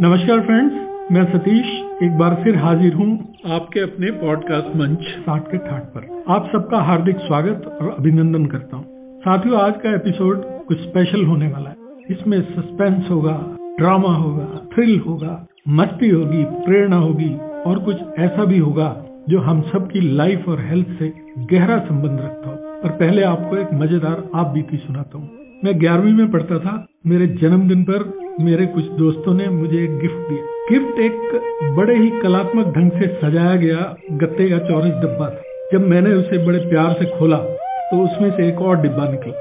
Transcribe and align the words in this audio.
नमस्कार 0.00 0.40
फ्रेंड्स 0.40 1.12
मैं 1.12 1.22
सतीश, 1.24 1.66
एक 2.02 2.16
बार 2.18 2.34
फिर 2.44 2.56
हाजिर 2.56 2.94
हूँ 2.94 3.06
आपके 3.46 3.80
अपने 3.80 4.10
पॉडकास्ट 4.10 4.74
मंच 4.76 5.04
साठ 5.20 5.42
के 5.42 5.58
ठाट 5.58 5.84
पर। 5.92 6.24
आप 6.28 6.48
सबका 6.52 6.78
हार्दिक 6.78 7.16
स्वागत 7.16 7.66
और 7.82 7.88
अभिनंदन 7.98 8.44
करता 8.46 8.76
हूँ। 8.76 8.84
साथियों, 9.20 9.60
आज 9.60 9.72
का 9.76 9.94
एपिसोड 9.94 10.42
कुछ 10.66 10.78
स्पेशल 10.78 11.24
होने 11.24 11.48
वाला 11.48 11.70
है। 11.70 11.76
इसमें 12.10 12.40
सस्पेंस 12.42 13.10
होगा 13.10 13.36
ड्रामा 13.78 14.14
होगा 14.16 14.44
थ्रिल 14.74 14.98
होगा, 15.06 15.46
मस्ती 15.68 16.10
होगी, 16.10 16.44
प्रेरणा 16.66 16.96
होगी 16.96 17.34
और 17.66 17.78
कुछ 17.78 17.96
ऐसा 18.18 18.44
भी 18.44 18.58
होगा 18.58 18.90
जो 19.28 19.40
हम 19.40 19.62
सब 19.62 19.90
की 19.90 20.00
लाइफ 20.16 20.48
और 20.48 20.60
हेल्थ 20.60 20.98
से 20.98 21.12
गहरा 21.52 21.78
संबंध 21.78 22.20
रखता 22.20 22.50
हो। 22.50 22.56
और 22.84 22.96
पहले 23.00 23.22
आपको 23.22 23.56
एक 23.56 23.72
मज़ेदार 23.74 24.22
आप 24.34 24.46
बीती 24.46 24.76
सुनाता 24.76 25.18
हूँ। 25.18 25.28
मैं 25.64 25.78
ग्यारहवीं 25.80 26.14
में 26.14 26.30
पढ़ता 26.30 26.58
था, 26.58 26.86
मेरे 27.06 27.26
जन्मदिन 27.26 27.82
पर 27.84 28.25
मेरे 28.40 28.66
कुछ 28.66 28.84
दोस्तों 28.92 29.32
ने 29.34 29.48
मुझे 29.48 29.82
एक 29.84 29.98
गिफ्ट 29.98 30.28
दिया। 30.28 30.44
गिफ्ट 30.70 30.98
एक 31.00 31.74
बड़े 31.76 31.94
ही 31.96 32.08
कलात्मक 32.22 32.66
ढंग 32.74 32.90
से 32.90 33.06
सजाया 33.22 33.54
गया 33.56 33.96
गत्ते 34.12 34.48
का 34.50 34.58
चौरस 34.58 34.94
डिब्बा 34.94 35.28
था। 35.28 35.42
जब 35.72 35.86
मैंने 35.88 36.12
उसे 36.14 36.44
बड़े 36.46 36.58
प्यार 36.58 36.92
से 36.92 37.06
खोला 37.18 37.36
तो 37.36 38.02
उसमें 38.04 38.30
से 38.30 38.48
एक 38.48 38.60
और 38.60 38.80
डिब्बा 38.82 39.08
निकला। 39.10 39.32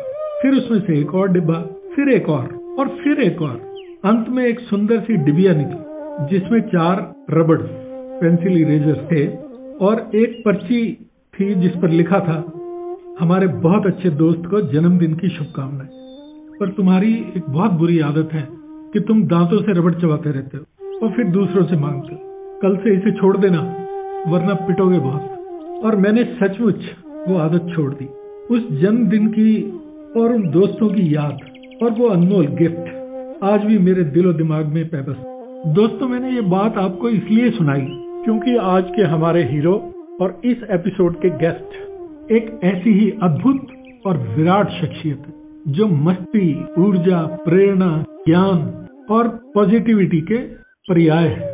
फिर 0.42 0.54
उसमें 0.54 0.80
से 0.80 1.00
एक 1.00 1.14
और 1.16 1.32
डिब्बा, 1.32 1.60
फिर 1.96 2.10
एक 2.10 2.30
और 2.30 2.48
और 2.80 2.88
फिर 3.04 3.22
एक 3.22 3.42
और। 3.42 3.62
अंत 4.06 4.30
में 4.30 4.46
एक 4.46 4.60
सुंदर 4.60 5.00
सी 5.00 5.16
डिबिया 5.18 5.54
निकली, 5.54 6.30
जिसमें 6.30 6.60
चार 6.62 7.14
रबड़, 7.32 7.62
पेंसिल 8.22 8.58
इरेजर 8.58 9.08
थे, 9.12 9.28
और 9.86 10.10
एक 10.16 10.42
पर्ची 10.46 11.10
थी 11.34 11.54
जिस 11.56 11.72
पर 11.72 11.90
लिखा 11.90 12.20
था, 12.20 12.44
हमारे 13.20 13.48
बहुत 13.48 13.86
अच्छे 13.86 14.10
दोस्त 14.10 14.46
को 14.46 14.62
जन्मदिन 14.62 15.14
की 15.14 15.30
शुभकामनाएँ। 15.30 15.90
पर 16.60 16.70
तुम्हारी 16.70 17.14
एक 17.38 17.44
बहुत 17.50 17.72
बुरी 17.72 18.00
आदत 18.00 18.34
है। 18.34 18.65
कि 18.96 19.00
तुम 19.00 19.24
दांतों 19.24 19.62
से 19.62 19.74
रबड़ 19.74 19.94
चबाते 19.94 20.32
रहते 20.32 20.58
हो 20.58 21.00
और 21.04 21.12
फिर 21.12 21.26
दूसरों 21.26 21.66
से 21.66 21.76
मांगते 21.76 22.16
हो। 22.16 22.60
कल 22.62 22.78
से 22.78 22.94
इसे 22.96 23.12
छोड़ 23.12 23.38
देना, 23.38 23.62
वरना 24.28 24.54
पिटोगे 24.54 25.00
बहुत। 25.00 25.84
और 25.86 25.96
मैंने 25.96 26.24
सचमुच 26.24 26.86
वो 27.28 27.38
आदत 27.38 27.74
छोड़ 27.76 27.94
दी। 27.94 28.06
उस 28.56 28.72
जन्मदिन 28.72 29.28
की 29.28 29.64
और 30.20 30.34
उन 30.34 30.50
दोस्तों 30.50 30.90
की 30.90 31.16
याद 31.16 31.40
और 31.84 31.92
वो 31.92 32.08
अनमोल 32.08 32.48
गिफ्ट 32.48 33.44
आज 33.44 33.64
भी 33.64 33.78
मेरे 33.78 34.04
दिलो 34.04 34.34
दिमाग 34.34 34.66
में 34.66 34.88
पैबस 34.90 35.16
दोस्तों, 35.68 36.08
मैंने 36.08 36.32
ये 36.32 36.42
बात 36.42 36.78
आपको 36.78 37.10
इसलिए 37.10 37.50
सुनाई 37.50 37.86
क्योंकि 38.26 38.58
आज 38.58 38.84
के 38.96 39.02
हमारे 39.02 39.44
हीरो 39.44 39.74
और 40.22 40.42
इस 40.46 40.64
एपिसोड 40.72 41.16
के 41.16 41.30
गेस्ट 41.30 42.32
एक 42.32 42.60
ऐसी 42.64 42.94
ही 42.94 43.12
अद्भुत 43.24 43.68
और 44.06 44.18
विराट 44.38 44.70
शख्सियत 44.70 45.24
जो 45.68 45.88
मस्ती, 45.88 46.66
ऊर्जा, 46.80 47.22
प्रेरणा, 47.46 48.04
ज्ञान 48.28 48.85
और 49.12 49.28
पॉजिटिविटी 49.54 50.20
के 50.22 50.38
पर्याय 50.88 51.28
है। 51.28 51.54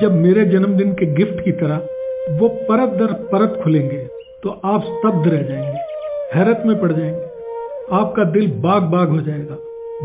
जब 0.00 0.12
मेरे 0.14 0.44
जन्मदिन 0.44 0.92
के 0.92 1.06
गिफ्ट 1.14 1.44
की 1.44 1.52
तरह 1.52 1.88
वो 2.32 2.48
परत 2.68 2.90
दर 2.98 3.12
परत 3.28 3.60
खुलेंगे 3.64 3.98
तो 4.42 4.50
आप 4.64 4.82
स्तब्ध 4.82 5.28
रह 5.28 5.42
जाएँगे, 5.42 5.78
हैरत 6.34 6.62
में 6.66 6.80
पड़ 6.80 6.92
जाएँगे। 6.92 7.96
आपका 7.96 8.24
दिल 8.24 8.46
बाग 8.60 8.82
बाग 8.82 9.08
हो 9.08 9.20
जाएगा, 9.20 9.56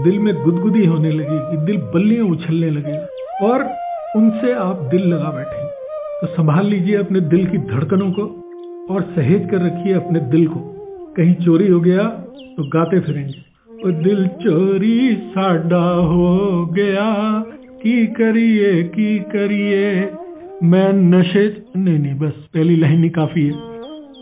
दिल 0.03 0.19
में 0.19 0.33
गुदगुदी 0.35 0.85
होने 0.85 1.11
लगेगी, 1.11 1.57
दिल 1.65 1.77
बल्लियाँ 1.93 2.25
उछलने 2.25 2.69
लगेगा, 2.69 3.47
और 3.47 3.63
उनसे 4.15 4.53
आप 4.55 4.81
दिल 4.91 5.07
लगा 5.07 5.31
बैठेंगे। 5.31 5.69
तो 6.21 6.27
संभाल 6.27 6.65
लीजिए 6.65 6.97
अपने 6.97 7.21
दिल 7.27 7.45
की 7.47 7.57
धड़कनों 7.65 8.11
को 8.11 8.23
और 8.93 9.01
सहेज 9.15 9.49
कर 9.49 9.65
रखिए 9.65 9.93
अपने 9.93 10.19
दिल 10.29 10.47
को। 10.47 10.59
कहीं 11.17 11.33
चोरी 11.35 11.67
हो 11.67 11.79
गया 11.79 12.07
तो 12.57 12.67
गाते 12.69 12.99
फिरेंगे। 12.99 13.46
ओ 13.77 13.89
दिल 14.03 14.27
चोरी 14.27 15.15
साडा 15.29 15.81
हो 16.11 16.29
गया। 16.65 17.09
की 17.81 18.05
करिए 18.07 18.83
की 18.83 19.19
करिए। 19.19 19.81
मैं 20.63 20.93
नशे 20.93 21.43
नहीं 21.77 21.99
नहीं, 21.99 22.13
बस 22.15 22.33
पहली 22.53 22.75
लाइन 22.75 23.03
ही 23.03 23.09
काफ़ी 23.09 23.45
है। 23.45 23.51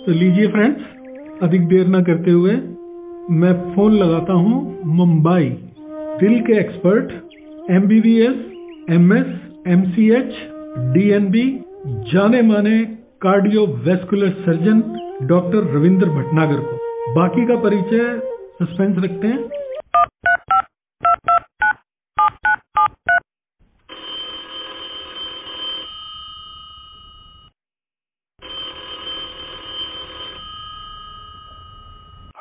तो 0.06 0.12
लीजिए 0.12 0.47
फ्रेंड्स 0.47 1.40
अधिक 1.44 1.68
देर 1.68 1.88
ना 1.88 2.02
करते 2.02 2.31
हुए 2.31 2.56
मैं 3.31 3.53
फ़ोन 3.75 3.97
लगाता 3.97 4.34
हूँ 4.34 4.81
मुंबई। 4.96 5.50
दिल 6.19 6.40
के 6.41 6.59
expert 6.59 7.72
M 7.72 7.88
B 7.88 8.01
B 8.01 8.19
S 8.22 8.46
M 8.90 9.13
S 9.13 9.34
M 9.68 9.90
C 9.91 10.12
H 10.12 10.35
D 10.94 11.09
N 11.12 11.31
B 11.31 11.47
जाने 12.12 12.41
माने 12.41 12.78
cardiovascular 13.22 14.30
surgeon 14.46 14.84
doctor 15.28 15.75
Ravindra 15.75 16.09
Bhatnagar 16.09 16.59
को। 16.62 17.13
बाकी 17.16 17.46
का 17.46 17.56
परिचय 17.56 18.34
सस्पेंस 18.56 18.96
रखते 19.04 19.28
हैं। 19.28 19.40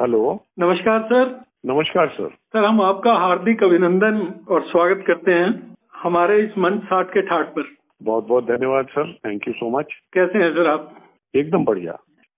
हेलो। 0.00 0.46
नमस्कार 0.58 1.00
सर। 1.02 1.24
नमस्कार 1.66 2.08
सर। 2.08 2.28
सर 2.28 2.64
हम 2.64 2.80
आपका 2.82 3.14
हार्दिक 3.14 3.62
अभिनंदन 3.62 4.20
और 4.50 4.62
स्वागत 4.62 5.04
करते 5.06 5.32
हैं 5.32 5.76
हमारे 6.02 6.40
इस 6.42 6.58
मंच 6.58 6.82
साठ 6.84 7.06
के 7.06 7.22
ठाट 7.22 7.48
पर। 7.48 7.74
बहुत 8.02 8.26
बहुत 8.28 8.44
धन्यवाद 8.44 8.86
sir. 8.86 9.12
Thank 9.26 9.48
you 9.48 9.54
so 9.54 9.78
much 9.78 9.86
कैसे 10.12 10.38
हैं 10.38 10.50
सर 10.52 10.66
आप? 10.66 10.96
एकदम 11.34 11.64
बढ़िया। 11.64 11.92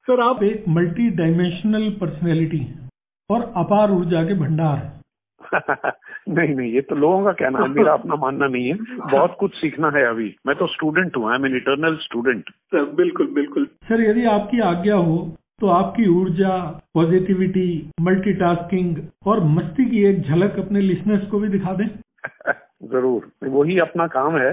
सर 0.08 0.20
आप 0.20 0.42
एक 0.42 0.64
मल्टी 0.68 1.10
डायमेंशनल 1.10 1.90
पर्सनैलिटी 2.00 2.85
और 3.30 3.52
अपार 3.56 3.90
ऊर्जा 3.90 4.22
के 4.24 4.34
भंडार 4.34 4.76
है। 4.76 4.94
नहीं 6.28 6.54
नहीं 6.54 6.72
ये 6.72 6.80
तो 6.80 6.94
लोगों 6.94 7.24
का 7.24 7.32
कहना 7.32 7.58
है 7.58 7.68
मेरा 7.74 7.92
अपना 7.92 8.14
मानना 8.14 8.46
नहीं 8.46 8.68
है। 8.68 8.76
बहुत 9.12 9.36
कुछ 9.40 9.54
सीखना 9.54 9.90
है 9.96 10.04
अभी। 10.04 10.34
मैं 10.46 10.56
तो 10.56 10.66
स्टूडेंट 10.66 11.16
हूँ 11.16 11.28
I 11.30 11.34
am 11.34 11.46
an 11.46 11.56
eternal 11.56 11.96
student 11.96 12.50
sir 12.50 12.84
बिल्कुल 12.94 13.26
बिल्कुल। 13.34 13.64
सर 13.88 14.00
यदि 14.00 14.24
आपकी 14.26 14.60
आज्ञा 14.60 14.96
हो 15.08 15.18
तो 15.60 15.68
आपकी 15.68 16.06
ऊर्जा 16.08 16.56
पॉजिटिविटी 16.94 17.68
मल्टीटास्किंग 18.00 18.96
और 19.26 19.44
मस्ती 19.50 19.84
की 19.90 20.04
एक 20.04 20.20
झलक 20.22 20.58
अपने 20.58 20.80
लिसनर्स 20.80 21.26
को 21.30 21.38
भी 21.38 21.48
दिखा 21.48 21.72
दें। 21.72 21.86
ज़रूर। 22.86 23.30
वही 23.48 23.78
अपना 23.78 24.06
काम 24.06 24.36
है। 24.36 24.50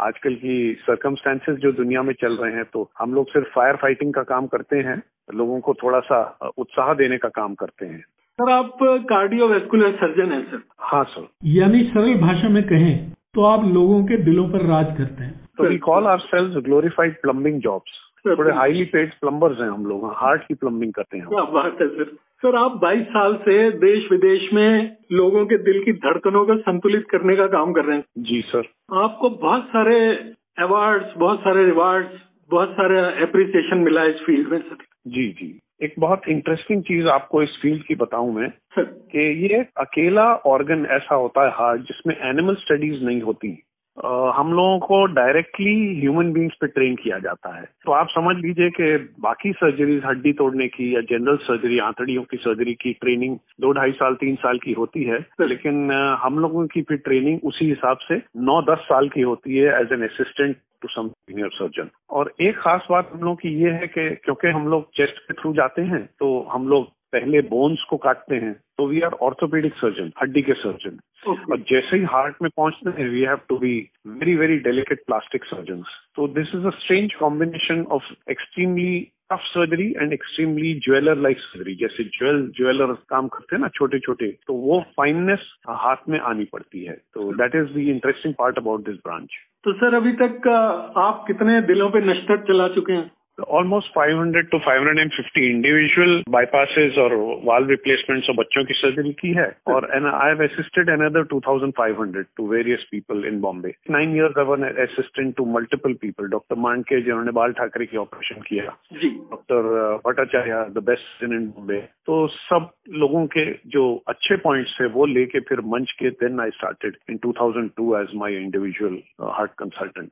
आजकल 0.00 0.34
की 0.34 0.56
सर्कमस्टेंसेज 0.82 1.56
जो 1.56 1.72
दुनिया 1.72 2.02
में 2.02 2.12
चल 2.14 2.36
रहे 2.36 2.52
हैं 2.52 2.64
तो 2.64 2.90
हम 2.98 3.14
लोग 3.14 3.28
सिर्फ़ 3.28 3.48
फायर 3.48 3.76
फाइटिंग 3.76 4.14
का 4.14 4.22
काम 4.22 4.46
करते 4.46 4.76
हैं 4.78 5.02
लोगों 5.34 5.60
को 5.60 5.74
थोड़ा 5.74 6.00
सा 6.00 6.20
उत्साह 6.58 6.92
देने 6.94 7.18
का 7.18 7.28
काम 7.28 7.54
करते 7.54 7.86
हैं। 7.86 8.00
सर 8.38 8.50
आप 8.52 8.78
कार्डियोवेस्कुलर 8.82 9.92
सर्जन 9.92 10.32
हैं 10.32 10.42
सर। 10.42 10.62
हाँ 10.78 11.04
सर। 11.04 11.28
यानी 11.44 11.82
सरल 11.84 12.14
भाषा 12.14 12.48
में 12.48 12.62
कहें 12.62 13.10
तो 13.34 13.44
आप 13.44 13.64
लोगों 13.64 14.02
के 14.04 14.16
दिलों 14.16 14.48
पर 14.48 14.64
राज 14.66 14.96
करते 14.98 15.24
हैं। 15.24 15.40
तो 15.58 15.64
we 15.64 15.78
call 15.78 16.06
ourselves 16.18 16.64
glorified 16.64 17.20
plumbing 17.22 17.60
jobs 17.60 17.98
थोड़े 18.26 18.52
हाईली 18.52 18.84
पेड 18.84 19.10
प्लम्बर्स 19.10 19.60
हैं 19.60 19.68
हम 19.68 19.86
लोग 19.86 20.12
हार्ट 20.16 20.42
की 20.42 20.54
प्लम्बिंग 20.54 20.92
करते 20.92 21.18
हैं 21.18 21.26
क्या 21.26 21.42
बात 21.42 21.76
है 21.80 21.88
सर। 21.88 22.04
सर 22.42 22.56
आप 22.56 22.80
22 22.80 23.02
साल 23.02 23.34
से 23.34 23.70
देश 23.70 24.12
विदेश 24.12 24.52
में 24.52 24.96
लोगों 25.12 25.46
के 25.46 25.58
दिल 25.58 25.84
की 25.84 25.92
धड़कनों 25.92 26.46
को 26.46 26.56
संतुलित 26.56 27.06
करने 27.10 27.36
का 27.36 27.46
काम 27.46 27.72
कर 27.72 27.84
रहे 27.84 27.96
हैं। 27.96 28.04
जी 28.18 28.42
सर। 28.42 28.62
आपको 28.92 29.30
बहुत 29.30 29.64
सारे 29.64 30.14
अवार्ड्स 30.58 31.06
बहुत 31.16 31.40
सारे 31.40 31.64
रिवार्ड्स 31.64 32.10
बहुत 32.50 32.72
सारे 32.72 33.22
अप्रिसिएशन 33.22 33.78
मिला 33.78 34.00
है 34.00 34.10
इस 34.10 34.22
फ़ील्ड 34.26 34.48
में 34.48 34.58
सर। 34.58 34.76
जी 35.06 35.28
जी। 35.28 35.60
एक 35.82 35.94
बहुत 35.98 36.22
इंटरेस्टिंग 36.28 36.82
चीज़ 36.82 37.08
आपको 37.08 37.42
इस 37.42 37.58
फ़ील्ड 37.62 37.82
की 37.82 37.94
बताऊँ 37.94 38.34
मैं 38.34 38.52
कि 38.78 39.46
ये 39.46 39.66
अकेला 39.76 40.34
ऑर्गन 40.34 40.86
ऐसा 40.90 41.14
होता 41.14 41.44
है 41.44 41.50
हार्ट 41.50 41.80
जिसमें 41.80 42.16
एनिमल 42.16 42.54
स्टडीज़ 42.54 43.04
नहीं 43.04 43.20
होती। 43.20 43.62
हम 44.06 44.52
लोगों 44.52 44.78
को 44.78 45.04
डायरेक्टली 45.06 46.00
ह्यूमन 46.00 46.32
बींग्स 46.32 46.54
पे 46.54 46.66
ट्रेन 46.66 46.94
किया 46.96 47.18
जाता 47.18 47.54
है। 47.56 47.64
तो 47.84 47.92
आप 47.92 48.08
समझ 48.08 48.36
लीजिए 48.36 48.70
कि 48.70 48.96
बाकी 49.20 49.52
सर्जरीज 49.52 50.02
हड्डी 50.04 50.32
तोड़ने 50.32 50.68
की 50.68 50.94
या 50.94 51.00
जनरल 51.00 51.36
सर्जरी 51.36 51.78
आंतड़ियों 51.78 52.22
की 52.22 52.36
सर्जरी 52.36 52.74
की 52.74 52.92
ट्रेनिंग 52.92 53.36
दो 53.60 53.72
ढाई 53.72 53.92
साल, 53.92 54.14
तीन 54.14 54.36
साल 54.36 54.58
की 54.58 54.72
होती 54.72 55.04
है। 55.04 55.18
लेकिन 55.40 55.92
हम 56.22 56.38
लोगों 56.38 56.66
की 56.66 56.82
फिर 56.82 56.96
ट्रेनिंग 56.98 57.40
उसी 57.44 57.68
हिसाब 57.68 57.98
से 57.98 58.22
नौ, 58.36 58.62
दस 58.62 58.78
साल 58.78 59.08
की 59.08 59.20
होती 59.20 59.56
है 59.56 59.80
as 59.80 59.92
an 59.92 60.02
assistant 60.02 60.56
to 60.82 60.88
some 60.88 61.08
senior 61.08 61.48
surgeon 61.52 61.88
और 62.10 62.32
एक 62.40 62.58
खास 62.58 62.86
बात 62.90 63.10
हम 63.14 63.20
लोग 63.20 63.40
की 63.40 63.48
ये 63.62 63.70
है 63.70 63.86
कि 63.86 64.10
क्योंकि 64.24 64.48
हम 64.48 64.68
लोग 64.68 64.88
चेस्ट 64.94 65.18
के 65.18 65.34
थ्रू 65.34 65.52
जाते 65.52 65.82
हैं 65.82 66.04
तो 66.18 66.28
हम 66.52 66.68
लोग 66.68 66.86
पहले 67.12 67.40
बोन्स 67.40 67.82
को 67.90 67.96
काटते 67.96 68.36
हैं 68.36 68.52
तो 68.78 68.86
वी 68.86 69.00
आर 69.00 69.12
ऑर्थोपेडिक 69.12 69.74
सर्जन 69.74 70.12
हड्डी 70.22 70.42
के 70.42 70.52
सर्जन 70.52 70.98
okay. 71.28 71.50
और 71.50 71.58
जैसे 71.58 71.96
ही 71.96 72.04
हार्ट 72.04 72.36
में 72.42 72.50
पहुँचते 72.56 73.02
हैं 73.02 73.08
we 73.10 73.20
have 73.20 73.40
to 73.48 73.56
be 73.56 73.90
very 74.06 74.34
very 74.34 74.56
delicate 74.56 75.02
plastic 75.06 75.44
surgeon 75.44 75.82
तो 76.16 76.28
this 76.28 76.54
is 76.54 76.66
a 76.66 76.70
strange 76.70 77.14
combination 77.14 77.84
of 77.90 78.30
extremely 78.30 79.12
tough 79.32 79.40
surgery 79.40 79.90
and 79.90 80.12
extremely 80.12 80.74
jeweller 80.74 81.16
like 81.16 81.38
surgery 81.38 81.74
जैसे 81.74 82.04
ज्वेल 82.04 82.52
ज्वेलर 82.56 82.92
काम 83.08 83.28
करते 83.28 83.56
हैं 83.56 83.60
ना 83.62 83.68
छोटे 83.68 83.98
छोटे 83.98 84.28
तो 84.46 84.54
वो 84.54 84.80
फाइननेस 84.96 85.52
हाथ 85.68 86.08
में 86.08 86.20
आनी 86.20 86.44
पड़ती 86.44 86.84
है। 86.84 86.92
तो 86.92 87.32
that 87.32 87.54
is 87.54 87.74
the 87.74 87.76
interesting 87.76 88.34
part 88.34 88.58
about 88.58 88.80
this 88.80 88.94
branch 88.94 89.28
तो 89.64 89.72
सर 89.72 89.94
अभी 89.94 90.12
तक 90.12 90.48
आप 90.96 91.24
कितने 91.26 91.60
दिलों 91.62 91.90
पे 91.90 92.00
नश्तर 92.00 92.36
चला 92.36 92.68
चुके 92.68 92.92
हैं? 92.92 93.10
ऑलमोस्ट 93.38 93.90
500 93.96 94.40
टू 94.52 94.58
550 94.60 95.42
इंडिविजुअल 95.48 96.22
बाईपासेस 96.28 96.96
और 96.98 97.14
वाल 97.44 97.64
रिप्लेसमेंट्स 97.66 98.28
और 98.30 98.36
बच्चों 98.36 98.64
की 98.64 98.74
सर्जरी 98.74 99.12
की 99.12 99.32
है 99.34 99.46
और 99.68 99.84
I 99.90 100.28
have 100.28 100.42
assisted 100.44 100.90
another 100.90 101.24
2500 101.34 102.24
to 102.36 102.46
various 102.48 102.86
people 102.90 103.24
in 103.28 103.40
Bombay 103.40 103.72
nine 103.90 104.16
years 104.16 104.38
I 104.38 104.70
assistant 104.84 105.34
to 105.36 105.44
multiple 105.52 105.92
people 106.00 106.28
doctor 106.28 106.56
Manke 106.58 107.00
जिन्होंने 107.00 107.32
बाल 107.32 107.52
ठाकरे 107.52 107.86
की 107.86 107.96
ऑपरेशन 107.96 108.40
किया 108.48 108.76
doctor 109.04 109.68
Bhattacharya 110.06 110.64
the 110.70 110.82
best 110.86 111.22
in 111.24 111.46
Bombay 111.48 111.80
तो 112.06 112.26
सब 112.38 112.70
लोगों 112.96 113.26
के 113.36 113.44
जो 113.68 113.84
अच्छे 114.08 114.36
पॉइंट्स 114.46 114.74
थे 114.80 114.86
वो 114.92 115.06
लेके 115.08 115.40
फिर 115.48 115.60
मंच 115.68 115.92
के 115.98 116.10
then 116.22 116.40
I 116.40 116.50
started 116.56 116.96
in 117.10 117.20
2002 117.26 117.94
as 118.00 118.16
my 118.16 118.36
individual 118.36 118.98
heart 119.30 119.52
consultant 119.58 120.10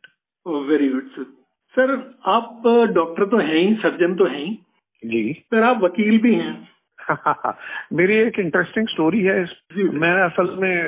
very 0.68 0.88
good 0.88 1.08
sir 1.08 1.45
sir 1.78 2.14
आप 2.26 2.62
डॉक्टर 2.92 3.24
तो 3.24 3.36
हैं 3.36 3.54
ही 3.54 3.74
सर्जन 3.74 4.14
तो 4.14 4.24
हैं 4.24 4.44
ही। 4.44 4.58
जी। 5.04 5.32
सर 5.32 5.62
आप 5.62 5.80
वकील 5.82 6.20
भी 6.20 6.34
हैं। 6.34 6.68
मेरी 7.92 8.16
एक 8.16 8.38
इंटरेस्टिंग 8.38 8.88
स्टोरी 8.88 9.20
है। 9.22 9.40
मैं 9.76 10.22
असल 10.22 10.56
में 10.56 10.82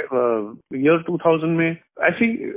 ईयर 0.75 1.03
2000 1.03 1.45
में 1.45 1.77
ऐसी 2.01 2.53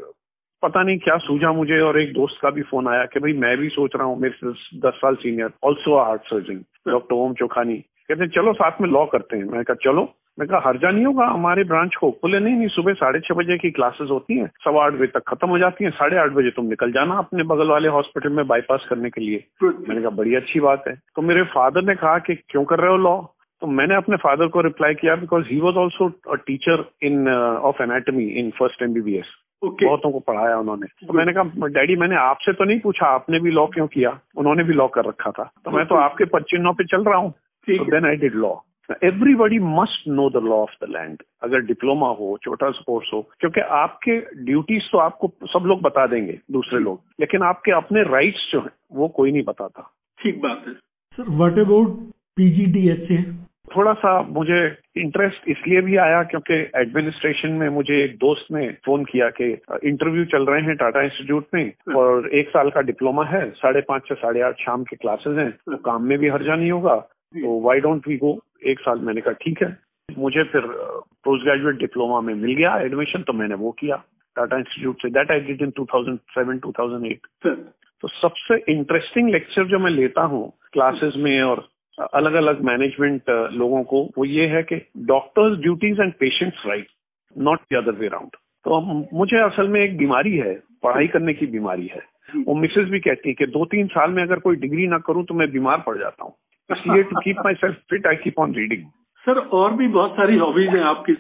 पता 0.64 0.84
नहीं 0.84 0.98
क्या 1.00 1.18
सूझा 1.18 1.52
मुझे 1.52 1.80
और 1.80 2.02
एक 2.02 2.14
दोस्त 2.14 2.40
का 2.42 2.50
भी 2.50 2.62
फ़ोन 2.62 2.88
आया 2.88 3.06
कि 3.06 3.20
भाई 3.20 3.34
मैं 3.34 3.58
भी 3.58 3.70
सोच 3.70 3.92
रहा 3.96 4.04
हूँ 4.04 4.20
मेरे 4.20 4.34
से 4.34 4.80
दस 4.80 4.94
साल 4.94 5.16
senior 5.16 5.50
also 5.64 6.00
heart 6.00 6.22
surgeon 6.22 6.64
doctor 6.88 7.16
Om 7.16 7.34
Chaukhani. 7.34 7.78
कहते 7.78 8.24
हैं 8.24 8.30
चलो 8.30 8.54
साथ 8.54 8.82
में 8.82 8.90
लॉ 8.90 9.06
करते 9.06 9.38
हैं। 9.38 9.44
मैं 9.44 9.64
कहा 9.64 9.76
चलो। 9.76 10.14
मैं 10.38 10.48
कहा 10.48 10.60
हर्जा 10.66 10.90
नहीं 10.92 11.06
होगा 11.06 11.26
हमारे 11.26 11.64
ब्रांच 11.64 11.96
को 11.96 12.10
बोले 12.22 12.40
नहीं 12.40 12.56
नहीं 12.56 12.68
सुबह 12.68 12.94
साढ़े 12.94 13.20
छह 13.20 13.36
बजे 13.36 13.58
की 13.58 13.72
क्लासेस 13.72 14.10
होती 14.10 14.38
हैं 14.38 14.48
सवा 14.64 14.86
आठ 14.86 14.94
बजे 14.94 15.08
तक 15.08 15.24
खत्म 15.28 15.50
हो 15.50 15.58
जाती 15.60 15.84
हैं 15.84 15.92
साढ़े 15.92 16.18
आठ 16.18 16.32
बजे 16.32 16.50
तुम 16.52 16.66
निकल 16.66 16.92
जाना 16.92 17.18
अपने 17.18 17.44
बगल 17.44 17.68
वाले 17.68 17.90
हॉस्पिटल 17.90 18.30
में 18.30 18.48
बाईपास 18.48 18.86
करने 18.90 19.10
के 19.10 19.22
लिए। 19.22 19.44
मैंने 19.64 20.02
कहा 20.02 20.10
बड़ी 20.16 20.36
अच्छी 20.36 20.60
बात 20.60 20.88
है। 20.88 20.96
तो 21.16 21.22
मेरे 21.22 21.44
फादर 21.52 21.84
ने 21.84 21.96
कहा 21.96 22.18
कि 22.20 22.36
क्यों 22.50 22.64
कर 22.66 22.80
रहे 22.80 22.92
हो 22.92 22.98
लॉ 23.00 23.16
तो 23.62 23.68
मैंने 23.70 23.96
अपने 23.96 24.18
फादर 24.18 24.48
को 24.48 24.62
रिप्लाई 24.62 24.94
किया 24.94 25.16
because 25.16 25.46
he 25.48 25.60
was 25.60 25.76
also 25.76 26.10
a 26.32 26.36
teacher 26.48 26.86
in 27.04 27.30
of 27.64 27.84
anatomy 27.84 28.26
in 28.40 28.50
first 28.60 28.82
MBBS 28.84 29.36
बहुतों 29.64 30.12
को 30.12 30.20
पढ़ाया 30.20 30.58
उन्होंने। 30.58 30.88
तो 31.08 31.14
मैंने 31.14 31.34
कहा 31.34 31.68
डैडी 31.70 31.96
मैंने 31.96 32.16
आपसे 32.16 32.54
तो 32.54 32.66
नहीं 32.66 32.80
पूछा 32.80 33.08
आपने 33.16 33.40
भी 33.40 33.52
लॉ 33.52 33.66
क्यों 33.68 33.88
किया? 33.88 34.18
उन्होंने 34.38 34.64
भी 34.64 34.74
लॉ 34.74 34.88
कर 34.88 35.06
रखा 35.06 35.32
था। 35.32 35.44
तो 35.66 35.72
मैं 35.72 35.86
तो 35.86 35.96
आपके 35.98 36.26
पच्चीनों 36.34 36.74
पे 36.74 36.84
चल 36.86 37.04
रहा 37.04 37.18
हूँ। 37.18 37.34
Then 37.68 38.06
I 38.06 38.16
did 38.16 38.36
law 38.36 38.54
everybody 39.04 39.60
must 39.72 40.08
know 40.10 40.30
the 40.30 40.44
law 40.44 40.56
of 40.58 40.76
the 40.82 40.90
land 40.90 41.24
अगर 41.44 41.62
डिप्लोमा 41.66 42.08
हो 42.20 42.38
छोटा 42.44 42.70
स्पोर्ट्स 42.74 43.10
हो 43.14 43.22
क्योंकि 43.40 43.62
आपके 43.78 44.18
ड्यूटीज़ 44.44 44.92
तो 44.92 44.98
आपको 45.00 45.32
सब 45.50 45.66
लोग 45.66 45.82
बता 45.82 46.06
देंगे 46.08 46.40
दूसरे 46.52 46.80
लोग 46.80 47.02
लेकिन 47.20 47.44
आपके 47.44 47.72
अपने 47.74 48.04
राइट्स 48.10 48.50
जो 48.52 48.62
हैं 48.62 48.72
वो 48.94 49.08
कोई 49.16 49.32
नहीं 49.32 49.44
बताता 49.44 49.92
ठीक 50.20 50.42
बात 50.42 50.64
है 50.68 50.74
सर 51.18 51.30
व्हाट 51.32 51.60
अबाउट 51.60 51.96
पीजीडीएचए 52.38 53.24
थोड़ा 53.76 53.94
सा 53.94 54.12
मुझे 54.30 54.60
इंटरेस्ट 54.98 55.48
इसलिए 55.50 55.82
भी 55.82 55.96
आया 55.98 56.22
क्योंकि 56.24 56.54
एडमिनिस्ट्रेशन 56.76 57.52
में 57.52 57.68
मुझे 57.70 58.04
एक 58.04 58.16
दोस्त 58.18 58.52
ने 58.52 58.68
फ़ोन 58.86 59.04
किया 59.04 59.30
कि 59.30 59.46
इंटरव्यू 59.84 60.26
चल 60.26 60.46
रहे 60.46 60.62
हैं 60.62 60.76
टाटा 60.76 61.02
इंस्टीट्यूट 61.02 61.48
में 61.54 61.96
और 61.96 62.30
एक 62.34 62.50
साल 62.50 62.70
का 62.70 62.82
डिप्लोमा 62.82 63.26
है 63.26 63.50
साढ़े 63.56 63.82
पाँच 63.82 64.08
से 64.08 64.16
साढ़े 64.16 64.42
आठ 64.42 64.60
शाम 64.60 64.84
के 64.84 64.96
क्लासेस 64.96 65.38
हैं 65.38 65.50
तो 65.52 65.78
काम 65.82 66.04
में 66.04 66.18
भी 66.20 66.30
हर्जा 66.30 66.56
नहीं 66.56 66.72
होगा 66.72 66.96
तो 67.36 67.60
वाई 67.62 67.80
डोंट 67.80 68.08
वी 68.08 68.18
गो 68.18 68.38
एक 68.68 68.80
साल 68.80 69.00
मैंने 69.00 69.22
कहा 69.22 69.34
ठीक 69.42 69.62
है। 69.64 69.76
मुझे 70.10 70.44
फिर 70.54 70.62
पोस्ट 71.26 71.44
ग्रेजुएट 71.44 71.76
डिप्लोमा 71.80 72.20
में 72.22 72.34
मिल 72.36 72.54
गया। 72.56 72.76
एडमिशन 72.82 73.22
तो 73.28 73.34
मैंने 73.34 73.56
वो 73.56 73.72
किया। 73.80 73.96
टाटा 74.36 74.58
इंस्टीट्यूट 74.58 75.02
से 75.02 75.10
दैट 75.10 75.32
आई 75.32 75.40
डिड 75.40 75.62
इन 75.62 75.72
2007 75.80 76.60
2008 76.66 77.28
तो 78.04 78.08
सबसे 78.10 78.56
इंटरेस्टिंग 78.74 79.30
लेक्चर 79.30 79.68
जो 79.68 79.80
मैं 79.80 79.92
लेता 79.92 80.22
हूँ 80.34 80.52
क्लासेस 80.74 81.14
में 81.18 81.42
और 81.42 81.68
अलग 82.14 82.34
अलग 82.34 82.62
मैनेजमेंट 82.66 83.30
लोगों 83.54 83.84
को 83.84 84.04
वो 84.18 84.26
ये 84.26 84.48
है 84.48 84.62
कि 84.64 84.82
doctors 85.08 85.58
duties 85.60 86.02
and 86.02 86.14
patients 86.20 86.64
right 86.68 86.88
not 87.36 87.60
the 87.74 87.78
other 87.78 88.00
way 88.00 88.08
round 88.08 88.36
तो 88.66 88.80
मुझे 89.18 89.38
असल 89.40 89.68
में 89.68 89.82
एक 89.82 89.98
बीमारी 89.98 90.36
है 90.38 90.54
पढ़ाई 90.84 91.08
करने 91.08 91.34
की 91.34 91.46
बीमारी 91.48 91.88
है। 91.88 92.02
वो 92.38 92.56
मिसेज 92.56 92.90
भी 92.90 93.00
कहती 93.00 93.30
है 93.30 93.34
कि 93.36 93.46
दो 93.48 93.66
तीन 93.66 93.88
साल 93.88 94.12
में 94.12 94.24
अगर 94.24 94.40
कोई 94.40 94.56
डिग्री 94.56 94.88
ना 94.88 94.98
करूँ 95.08 95.24
तो 95.26 95.34
मैं 95.34 95.52
बीमार 95.52 95.84
पड़ 95.88 95.98
जाता 95.98 96.24
हूँ। 96.24 96.34
इसलिए 96.72 97.04
to 97.04 97.20
keep 97.20 97.38
myself 97.54 97.76
fit 97.90 98.08
I 98.08 98.16
keep 98.16 98.40
on 98.40 98.54
reading 98.54 98.84
sir 99.26 99.40
और 99.54 99.74
भी 99.74 99.88
बहुत 99.88 100.12
सारी 100.12 100.38
हॉबीज 100.38 100.70
हैं 100.70 100.84
आपकी। 100.84 101.14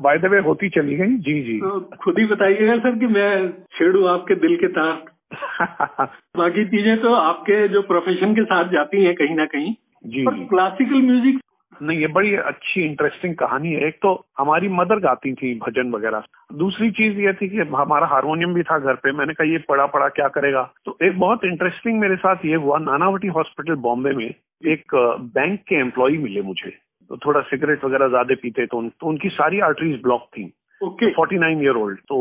बाय 0.00 0.18
द 0.18 0.26
वे 0.26 0.38
होती 0.38 0.68
चली 0.68 0.96
गई। 0.96 1.16
जी 1.18 1.40
जी। 1.42 1.58
तो 1.60 1.80
खुद 2.02 2.18
ही 2.18 2.24
बताइएगा 2.24 2.76
सर 2.78 2.98
कि 2.98 3.06
मैं 3.06 3.30
छेड़ू 3.72 4.04
आपके 4.06 4.34
दिल 4.34 4.56
के 4.56 4.68
तार 4.68 5.02
बाकी 6.36 6.64
चीज़ें 6.64 6.96
तो 7.02 7.14
आपके 7.14 7.56
जो 7.68 7.82
प्रोफेशन 7.82 8.34
के 8.34 8.44
साथ 8.44 8.68
जाती 8.68 9.04
हैं 9.04 9.14
कहीं 9.14 9.36
ना 9.36 9.44
कहीं। 9.46 9.74
जी 10.06 10.24
पर 10.26 10.34
क्लासिकल 10.44 11.02
म्यूज़िक 11.02 11.40
नहीं 11.82 11.98
ये 11.98 12.06
बड़ी 12.06 12.34
अच्छी 12.36 12.84
इंटरेस्टिंग 12.84 13.34
कहानी 13.34 13.72
है। 13.72 13.86
एक 13.88 13.98
तो 14.02 14.12
हमारी 14.38 14.68
मदर 14.70 14.98
गाती 15.00 15.32
थी 15.34 15.54
भजन 15.58 15.90
वगैरह। 15.90 16.24
दूसरी 16.54 16.90
चीज़ 16.90 17.18
ये 17.20 17.32
थी 17.32 17.48
कि 17.48 17.68
हमारा 17.72 18.06
हारमोनियम 18.06 18.54
भी 18.54 18.62
था 18.62 18.78
घर 18.78 18.94
पे। 18.94 19.12
मैंने 19.12 19.34
कहा 19.34 19.46
ये 19.46 19.58
पढ़ा 19.68 19.86
पढ़ा 19.86 20.08
क्या 20.10 20.28
करेगा? 20.28 20.62
तो 20.84 20.96
एक 21.02 21.18
बहुत 21.18 21.44
इंटरेस्टिंग 21.44 22.00
मेरे 22.00 22.16
साथ 22.16 22.44
ये 22.44 22.54
हुआ। 22.56 22.78
नानावटी 22.80 23.28
हॉस्पिटल 23.36 23.74
बॉम्बे 23.84 24.12
में 24.14 24.26
एक 24.72 24.94
बैंक 25.34 25.60
के 25.60 25.76
एम्प्लॉय 25.76 26.16
मिले 26.18 26.42
मुझे। 26.42 26.70
तो 27.10 27.16
थोड़ा 27.16 27.40
सिगरेट 27.44 27.84
वगैरह 27.84 28.08
ज़्यादा 28.08 28.34
पीते 28.42 28.66
तो, 28.66 28.78
उन, 28.78 28.88
तो 28.90 29.06
उनकी 29.06 29.28
सारी 29.30 29.60
आर्टरीज 29.60 30.00
ब्लॉक 30.02 30.28
थी। 30.28 30.52
Okay 30.80 31.10
forty 31.12 31.36
nine 31.38 31.62
year 31.62 31.76
old 31.76 31.98
तो 32.08 32.16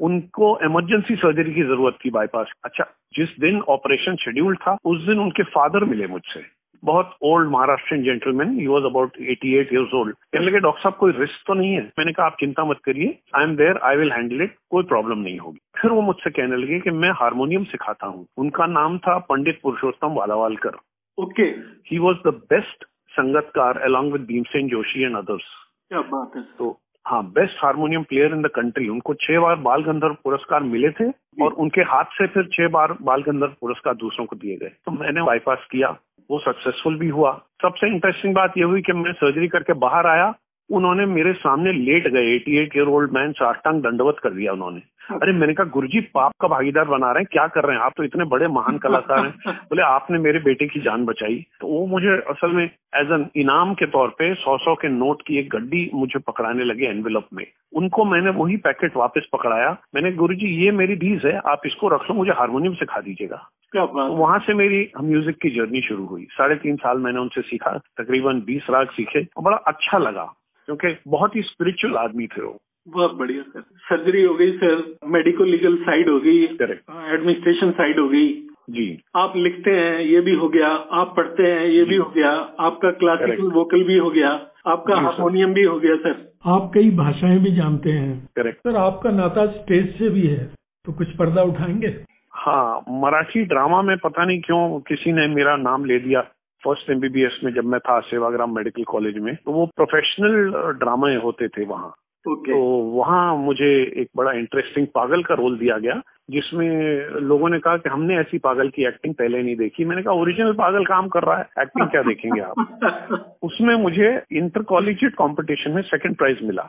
उनको 0.00 0.48
इमरजेंसी 0.64 1.14
सर्जरी 1.16 1.52
की 1.54 1.62
ज़रूरत 1.62 1.96
थी 2.04 2.10
बाईपास 2.10 2.50
अच्छा 2.64 2.84
जिस 3.14 3.28
दिन 3.40 3.60
ऑपरेशन 3.68 4.16
शेड्यूल 4.16 4.56
था 4.56 4.76
उस 4.84 5.06
दिन 5.06 5.18
उनके 5.18 5.42
फादर 5.52 5.84
मिले 5.84 6.06
मुझसे। 6.06 6.40
बहुत 6.84 7.16
old 7.22 7.50
Maharashtra 7.50 7.96
gentleman 8.04 8.58
he 8.58 8.66
was 8.66 8.84
about 8.84 9.16
eighty 9.20 9.54
eight 9.58 9.72
years 9.72 9.94
old 9.94 10.14
कहने 10.14 10.46
लगे 10.46 10.58
डॉक्टर 10.60 10.82
साहब 10.82 10.94
कोई 10.94 11.12
रिस्क 11.12 11.46
तो 11.46 11.54
नहीं 11.54 11.72
है? 11.72 11.82
मैंने 11.98 12.12
कहा 12.12 12.26
आप 12.26 12.36
चिंता 12.40 12.64
मत 12.64 12.80
करिए 12.84 13.18
I 13.36 13.44
am 13.44 13.56
there 13.56 13.78
I 13.84 13.96
will 13.96 14.12
handle 14.12 14.42
it 14.42 14.54
कोई 14.70 14.84
प्रॉब्लम 14.84 15.18
नहीं 15.18 15.38
होगी. 15.38 15.58
फिर 15.80 15.90
वो 15.90 16.00
मुझसे 16.02 16.30
कहने 16.30 16.56
लगे 16.56 16.80
कि 16.80 16.90
मैं 16.96 17.10
हारमोनियम 17.20 17.64
सिखाता 17.64 18.06
हूँ। 18.06 18.26
उनका 18.38 18.66
नाम 18.72 18.98
था 18.98 19.18
Pandit 19.30 19.60
Purushottam 19.62 20.14
Walawalkar. 20.14 20.76
Okay 21.18 21.42
he 21.90 21.98
was 21.98 22.16
the 22.26 22.34
best 22.50 22.84
संगतकार 23.12 23.78
along 23.82 24.12
with 24.12 24.22
Bhimsen 24.26 24.68
Joshi 24.68 25.02
and 25.02 25.16
others 25.16 25.44
क्या 25.88 26.00
बात 26.08 26.36
है 26.36 26.42
तो 26.58 26.70
हाँ 27.06 27.22
best 27.24 27.56
harmonium 27.64 28.02
player 28.02 28.32
in 28.32 28.40
the 28.42 28.46
country 28.46 28.88
उनको 28.88 29.14
छह 29.14 29.38
बार 29.40 29.56
बाल 29.56 29.82
गंधर्व 29.82 30.14
पुरस्कार 30.24 30.62
मिले 30.62 30.88
थे 30.90 31.04
और 31.42 31.52
उनके 31.54 31.80
हाथ 31.80 32.04
से 32.04 32.26
फिर 32.26 32.48
छह 32.52 32.68
बार 32.68 32.92
बाल 33.02 33.22
गंधर्व 33.22 33.52
पुरस्कार 33.60 33.94
दूसरों 33.94 34.26
को 34.26 34.36
दिए 34.36 34.56
गए। 34.56 34.68
तो 34.68 34.92
मैंने 34.92 35.22
बाईपास 35.22 35.66
किया 35.70 35.88
वो 36.30 36.38
सक्सेसफुल 36.38 36.96
भी 36.98 37.08
हुआ। 37.08 37.30
सबसे 37.62 37.86
इंटरेस्टिंग 37.86 38.34
बात 38.34 38.58
ये 38.58 38.64
हुई 38.64 38.82
कि 38.82 38.92
मैं 38.92 39.12
सर्जरी 39.12 39.48
करके 39.48 39.72
बाहर 39.72 40.06
आया 40.06 40.34
उन्होंने 40.70 41.06
मेरे 41.06 41.32
सामने 41.32 41.72
लेट 41.72 42.08
गए 42.08 42.34
eighty 42.34 42.56
eight 42.56 42.76
year 42.76 42.86
old 42.86 43.12
man 43.12 43.32
साष्टांग 43.32 43.82
दंडवत 43.82 44.16
कर 44.22 44.30
दिया 44.30 44.52
उन्होंने। 44.52 44.80
अरे 45.10 45.32
मैंने 45.32 45.54
कहा 45.54 45.66
गुरुजी 45.66 46.00
पाप 46.00 46.32
का 46.40 46.48
भागीदार 46.48 46.84
बना 46.84 47.12
रहे 47.12 47.20
हैं 47.20 47.28
क्या 47.32 47.46
कर 47.46 47.64
रहे 47.64 47.76
हैं? 47.76 47.82
आप 47.82 47.92
तो 47.96 48.04
इतने 48.04 48.24
बड़े 48.24 48.48
महान 48.48 48.78
कलाकार 48.78 49.18
हैं। 49.18 49.34
बोले 49.46 49.82
आपने 49.82 50.18
मेरे 50.18 50.38
बेटे 50.38 50.66
की 50.66 50.80
जान 50.80 51.04
बचाई। 51.04 51.46
तो 51.60 51.66
वो 51.66 51.86
मुझे 51.86 52.08
असल 52.08 52.50
में 52.50 52.64
एज 52.94 53.12
एन 53.12 53.26
इनाम 53.36 53.74
के 53.74 53.86
तौर 53.86 54.08
पे 54.08 54.34
सौ 54.34 54.58
सौ 54.58 54.74
के 54.74 54.88
नोट 54.88 55.22
की 55.26 55.38
एक 55.38 55.50
गड्डी 55.50 55.90
मुझे 55.94 56.18
पकड़ाने 56.18 56.64
लगे 56.64 56.86
एनवेलप 56.86 57.28
में। 57.34 57.46
उनको 57.74 58.04
मैंने 58.04 58.30
वही 58.30 58.56
पैकेट 58.56 58.96
वापस 58.96 59.28
पकड़ाया। 59.32 59.76
मैंने 59.94 60.12
गुरुजी 60.12 60.64
ये 60.64 60.70
मेरी 60.70 60.94
डीज 60.94 61.26
है 61.26 61.38
आप 61.38 61.60
इसको 61.66 61.88
रख 61.88 62.02
लो 62.02 62.14
मुझे 62.14 62.32
हारमोनियम 62.32 62.74
सिखा 62.74 63.00
दीजिएगा। 63.00 63.50
तो 63.76 63.86
वहाँ 64.14 64.38
से 64.38 64.54
मेरी 64.54 64.90
म्यूज़िक 65.00 65.36
की 65.36 65.50
जर्नी 65.50 65.80
शुरू 65.80 66.06
हुई। 66.06 66.26
साढ़े 66.30 66.54
तीन 66.54 66.76
साल 66.76 66.98
मैंने 66.98 67.20
उनसे 67.20 67.40
सीखा 67.40 67.70
तकरीबन 67.70 68.40
बीस 68.40 68.66
राग 68.70 68.86
सीखे 68.86 69.26
और 69.36 69.42
बड़ा 69.42 69.56
अच्छा 69.56 69.98
लगा। 69.98 70.34
क्योंकि 70.66 70.96
बहुत 71.08 71.36
ही 71.36 71.42
स्पिरिचुअल 71.42 71.96
आदमी 71.96 72.26
थे 72.26 72.42
वो। 72.42 72.56
बहुत 72.88 73.14
बढ़िया 73.14 73.42
सर 73.42 73.60
सर्जरी 73.60 74.22
हो 74.22 74.34
गई 74.34 74.50
सर 74.52 74.82
मेडिको 75.06 75.44
लीगल 75.44 75.76
साइड 75.76 76.08
हो 76.08 76.18
गई 76.20 76.42
एडमिनिस्ट्रेशन 76.42 77.70
साइड 77.70 77.98
हो 78.00 78.08
गई। 78.08 78.28
जी। 78.70 78.86
आप 79.16 79.32
लिखते 79.36 79.70
हैं 79.70 80.00
ये 80.00 80.20
भी 80.20 80.34
हो 80.34 80.48
गया। 80.48 80.68
आप 80.68 81.14
पढ़ते 81.16 81.42
हैं 81.42 81.66
ये 81.66 81.84
भी 81.84 81.96
हो 81.96 82.10
गया। 82.16 82.30
आपका 82.60 82.90
क्लासिकल 82.90 83.50
वोकल 83.50 83.84
भी 83.84 83.98
हो 83.98 84.10
गया। 84.10 84.30
आपका 84.66 84.96
हारमोनियम 84.96 85.52
भी 85.54 85.62
हो 85.62 85.78
गया 85.80 85.96
सर 85.96 86.24
आप 86.46 86.70
कई 86.74 86.90
भाषाएँ 86.90 87.38
भी 87.38 87.52
जानते 87.52 87.90
हैं। 87.90 88.28
करेक्ट 88.36 88.58
सर 88.58 88.76
आपका 88.76 89.10
नाता 89.10 89.46
स्टेज 89.52 89.96
से 89.98 90.08
भी 90.10 90.26
है 90.26 90.44
तो 90.84 90.92
कुछ 90.92 91.10
पर्दा 91.16 91.42
उठाएँगे? 91.42 91.94
हाँ 92.30 92.84
मराठी 93.02 93.44
ड्रामा 93.44 93.82
में 93.82 93.96
पता 93.96 94.24
नहीं 94.24 94.40
क्यों 94.40 94.80
किसी 94.80 95.12
ने 95.12 95.26
मेरा 95.26 95.56
नाम 95.56 95.84
ले 95.84 95.98
दिया 95.98 96.20
फ़र्स्ट 96.66 96.90
एमबीबीएस 96.90 97.40
में 97.44 97.54
जब 97.54 97.64
मैं 97.64 97.80
था 97.80 98.00
सेवाग्राम 98.00 98.56
मेडिकल 98.56 98.84
कॉलेज 98.84 99.18
में 99.18 99.34
तो 99.34 99.52
वो 99.52 99.66
प्रोफेशनल 99.66 100.50
ड्रामे 100.72 101.16
होते 101.16 101.48
थे 101.48 101.64
वहाँ। 101.64 101.94
okay. 102.28 102.52
तो 102.52 102.60
वहाँ 102.76 103.36
मुझे 103.36 103.82
एक 103.96 104.08
बड़ा 104.16 104.32
इंटरेस्टिंग 104.32 104.86
पागल 104.94 105.22
का 105.22 105.34
रोल 105.34 105.58
दिया 105.58 105.78
गया 105.78 106.02
जिसमें 106.30 107.06
लोगों 107.08 107.48
ने 107.48 107.58
कहा 107.58 107.76
कि 107.76 107.88
हमने 107.88 108.16
ऐसी 108.16 108.38
पागल 108.38 108.68
की 108.68 108.86
एक्टिंग 108.86 109.14
पहले 109.14 109.42
नहीं 109.42 109.56
देखी। 109.56 109.84
मैंने 109.84 110.02
कहा 110.02 110.14
ओरिजिनल 110.14 110.52
पागल 110.52 110.84
काम 110.84 111.08
कर 111.08 111.22
रहा 111.22 111.38
है 111.38 111.48
एक्टिंग 111.60 111.88
क्या 111.88 112.02
देखेंगे 112.02 112.40
आप? 112.40 113.36
उसमें 113.42 113.74
मुझे 113.74 114.22
इंटर 114.32 114.62
कॉलेजिएट 114.62 115.14
कॉम्पिटिशन 115.14 115.70
में 115.70 115.82
सेकंड 115.82 116.16
प्राइज 116.16 116.38
मिला 116.42 116.62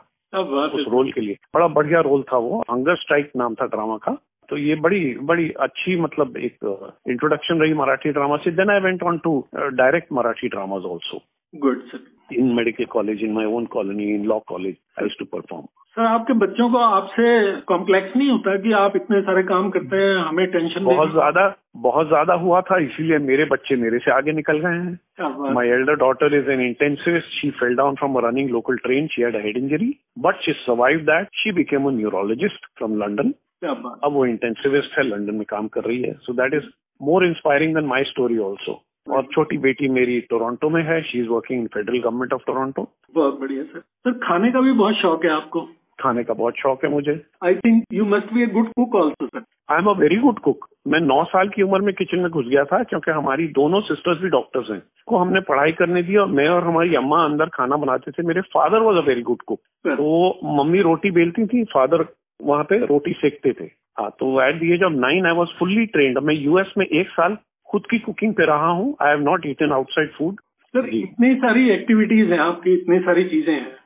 उस 0.74 0.84
रोल 0.88 1.12
के 1.12 1.20
लिए। 1.20 1.36
बड़ा 1.54 1.68
बढ़िया 1.68 2.00
रोल 2.00 2.22
था 2.22 2.36
वो 2.36 2.60
हंगर 2.70 2.96
स्ट्राइक 2.96 3.32
नाम 3.36 3.54
था 3.54 3.66
ड्रामा 3.66 3.96
का। 3.96 4.16
तो 4.48 4.56
ये 4.58 4.74
बड़ी 4.82 5.02
बड़ी 5.22 5.48
अच्छी 5.60 5.96
मतलब 6.00 6.36
एक 6.38 6.86
इंट्रोडक्शन 7.08 7.60
रही 7.60 7.74
मराठी 7.74 8.12
ड्रामा 8.12 8.36
से. 8.36 8.50
Then 8.52 8.70
I 8.70 8.80
went 8.80 9.02
on 9.02 9.18
to 9.24 9.42
direct 9.56 10.12
Marathi 10.12 10.48
dramas 10.48 10.84
also 10.92 11.22
good 11.54 11.82
sir 11.88 12.06
in 12.34 12.54
medical 12.54 12.84
college 12.90 13.22
in 13.24 13.32
my 13.32 13.44
own 13.56 13.66
colony 13.74 14.14
in 14.14 14.24
law 14.26 14.38
college 14.48 14.74
I 15.02 15.08
to 15.18 15.24
perform 15.32 15.66
sir 15.96 16.04
आपके 16.04 16.32
बच्चों 16.38 16.68
को 16.70 16.78
आपसे 16.78 17.30
कॉम्प्लेक्स 17.68 18.16
नहीं 18.16 18.28
होता 18.30 18.56
कि 18.62 18.72
आप 18.80 18.96
इतने 18.96 19.20
सारे 19.22 19.42
काम 19.42 19.70
करते 19.70 19.96
हैं 19.96 20.16
हमें 20.18 20.46
टेंशन 20.50 20.84
बहुत 20.84 21.10
ज़्यादा 21.12 21.46
बहुत 21.78 22.06
ज़्यादा 22.08 22.34
हुआ 22.42 22.60
था 22.68 22.78
इसीलिए 22.80 23.18
मेरे 23.24 23.44
बच्चे 23.52 23.76
मेरे 23.76 23.98
से 23.98 24.10
आगे 24.12 24.32
निकल 24.32 24.58
गए 24.58 24.76
हैं. 24.76 25.52
My 25.54 25.68
elder 25.70 25.96
daughter 26.04 26.36
is 26.38 26.50
an 26.50 26.60
intensivist 26.60 27.40
she 27.40 27.50
fell 27.60 27.74
down 27.76 27.94
from 27.94 28.18
running 28.26 28.50
local 28.50 28.76
train 28.84 29.06
she 29.14 29.22
had 29.22 29.36
head 29.44 29.56
injury 29.56 29.94
but 30.26 30.40
she 30.44 30.52
survive 30.60 31.00
that 31.10 31.28
she 31.34 31.52
became 31.54 31.88
a 31.88 31.92
neurologist 31.96 32.66
from 32.78 32.96
London 33.02 33.32
अब 33.64 34.10
वो 34.12 34.24
इंटेंसिविस्ट 34.26 34.98
है 34.98 35.04
लंदन 35.04 35.34
में 35.34 35.44
काम 35.48 35.68
कर 35.68 35.84
रही 35.84 36.02
है। 36.02 36.12
So 36.12 36.32
that 36.32 36.54
is 36.54 36.68
more 37.00 37.26
inspiring 37.26 37.74
than 37.74 37.86
my 37.86 38.04
story 38.04 38.38
also 38.40 38.80
और 39.06 39.26
छोटी 39.32 39.58
बेटी 39.58 39.88
मेरी 39.88 40.20
टोरंटो 40.30 40.68
में 40.70 40.82
है 40.84 41.00
she 41.02 41.18
is 41.20 41.28
working 41.28 41.60
in 41.60 41.66
federal 41.66 42.00
government 42.00 42.32
of 42.32 42.42
Toronto 42.46 42.88
बहुत 43.14 43.40
बढ़िया 43.40 43.62
सर 43.64 43.80
सर 43.80 44.12
खाने 44.24 44.50
का 44.52 44.60
भी 44.60 44.72
बहुत 44.72 44.94
शौक 44.94 45.24
है 45.24 45.30
आपको? 45.30 45.60
खाने 46.00 46.22
का 46.24 46.34
बहुत 46.34 46.54
शौक 46.56 46.84
है 46.84 46.90
मुझे। 46.90 47.20
I 47.44 47.54
think 47.56 47.84
you 47.92 48.04
must 48.06 48.32
be 48.34 48.42
a 48.42 48.46
good 48.46 48.68
cook 48.68 48.94
also 48.94 49.26
sir 49.26 49.44
I 49.70 49.78
am 49.78 49.86
a 49.86 49.92
very 49.98 50.16
good 50.16 50.38
cook 50.38 50.68
मैं 50.88 51.00
नौ 51.00 51.22
साल 51.24 51.48
की 51.48 51.62
उम्र 51.62 51.80
में 51.80 51.92
किचन 51.94 52.18
में 52.18 52.30
घुस 52.30 52.46
गया 52.46 52.64
था 52.64 52.82
क्योंकि 52.84 53.10
हमारी 53.10 53.46
दोनों 53.54 53.80
सिस्टर्स 53.80 54.20
भी 54.20 54.28
डॉक्टर्स 54.28 54.70
हैं। 54.70 54.82
को 55.06 55.16
हमने 55.16 55.40
पढ़ाई 55.48 55.72
करने 55.72 56.02
दी 56.02 56.16
और 56.16 56.28
मैं 56.28 56.48
और 56.48 56.64
हमारी 56.64 56.94
अम्मा 56.94 57.24
अंदर 57.24 57.48
खाना 57.48 57.76
बनाते 57.76 58.10
थे। 58.10 58.22
मेरे 58.22 58.40
father 58.54 58.82
was 58.82 58.96
a 58.96 59.06
very 59.08 59.22
good 59.22 59.42
cook 59.42 59.60
तो 59.86 60.56
मम्मी 60.58 60.80
रोटी 60.82 61.10
बेलती 61.10 61.46
थी 61.46 61.64
फादर 61.74 62.04
वहाँ 62.42 62.64
पे 62.64 62.78
रोटी 62.86 63.12
सेकते 63.12 63.52
थे। 63.52 63.70
हाँ 63.98 64.10
तो 64.10 64.42
at 64.42 64.54
the 64.54 64.72
age 64.74 64.82
of 64.82 64.92
nine 64.92 65.26
I 65.26 65.32
was 65.32 65.48
fully 65.58 65.86
trained 65.86 66.18
मैं 66.18 66.34
यूएस 66.34 66.74
में 66.78 66.86
एक 66.86 67.08
साल 67.08 67.36
खुद 67.68 67.82
की 67.90 67.98
कुकिंग 67.98 68.34
पे 68.34 68.46
रहा 68.46 68.68
हूँ। 68.68 68.96
I 69.02 69.08
have 69.08 69.20
not 69.20 69.46
eaten 69.46 69.72
outside 69.72 70.10
food 70.10 70.34
sir 70.74 70.88
इतनी 70.88 71.34
सारी 71.34 71.70
एक्टिविटीज़ 71.70 72.32
हैं 72.32 72.38
आपकी 72.38 72.74
इतनी 72.74 72.98
सारी 72.98 73.24
चीज़ें 73.24 73.54
हैं। 73.54 73.76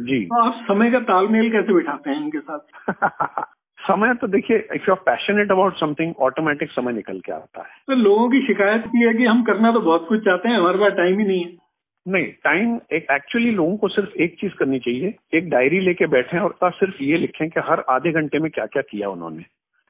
जी। 0.00 0.24
तो 0.24 0.40
आप 0.40 0.64
समय 0.68 0.90
का 0.90 1.00
तालमेल 1.00 1.50
कैसे 1.52 1.74
बिठाते 1.74 2.10
हैं 2.10 2.24
इनके 2.24 2.38
साथ? 2.38 2.58
समय 3.78 4.14
तो 4.14 4.26
देखिए 4.26 4.56
if 4.56 4.82
you 4.88 4.94
are 4.94 5.00
passionate 5.00 5.50
about 5.50 5.74
something 5.74 6.14
automatic 6.20 6.70
समय 6.70 6.92
निकल 6.92 7.20
के 7.20 7.32
आता 7.32 7.60
है। 7.60 7.68
तो 7.86 7.94
लोगों 7.94 8.28
की 8.30 8.46
शिकायत 8.46 8.82
की 8.86 9.06
है 9.06 9.14
कि 9.14 9.24
हम 9.24 9.42
करना 9.42 9.72
तो 9.72 9.80
बहुत 9.80 10.06
कुछ 10.08 10.24
चाहते 10.24 10.48
हैं 10.48 10.56
हमारे 10.56 10.78
पास 10.78 10.92
टाइम 10.92 11.18
ही 11.18 11.26
नहीं 11.26 11.44
है। 11.44 11.61
नहीं 12.06 12.26
टाइम 12.44 12.78
एक 12.92 13.06
एक्चुअली 13.10 13.50
लोगों 13.50 13.76
को 13.76 13.88
सिर्फ़ 13.88 14.16
एक 14.22 14.34
चीज़ 14.40 14.52
करनी 14.52 14.78
चाहिए 14.78 15.14
एक 15.34 15.48
डायरी 15.50 15.80
लेके 15.80 16.06
बैठे 16.06 16.38
और 16.38 16.56
सिर्फ़ 16.62 17.02
ये 17.02 17.18
लिखें 17.18 17.48
कि 17.50 17.60
हर 17.60 17.84
आधे 17.90 18.12
घंटे 18.12 18.38
में 18.38 18.50
क्या 18.50 18.66
क्या 18.66 18.82
किया 18.82 19.08
उन्होंने 19.08 19.44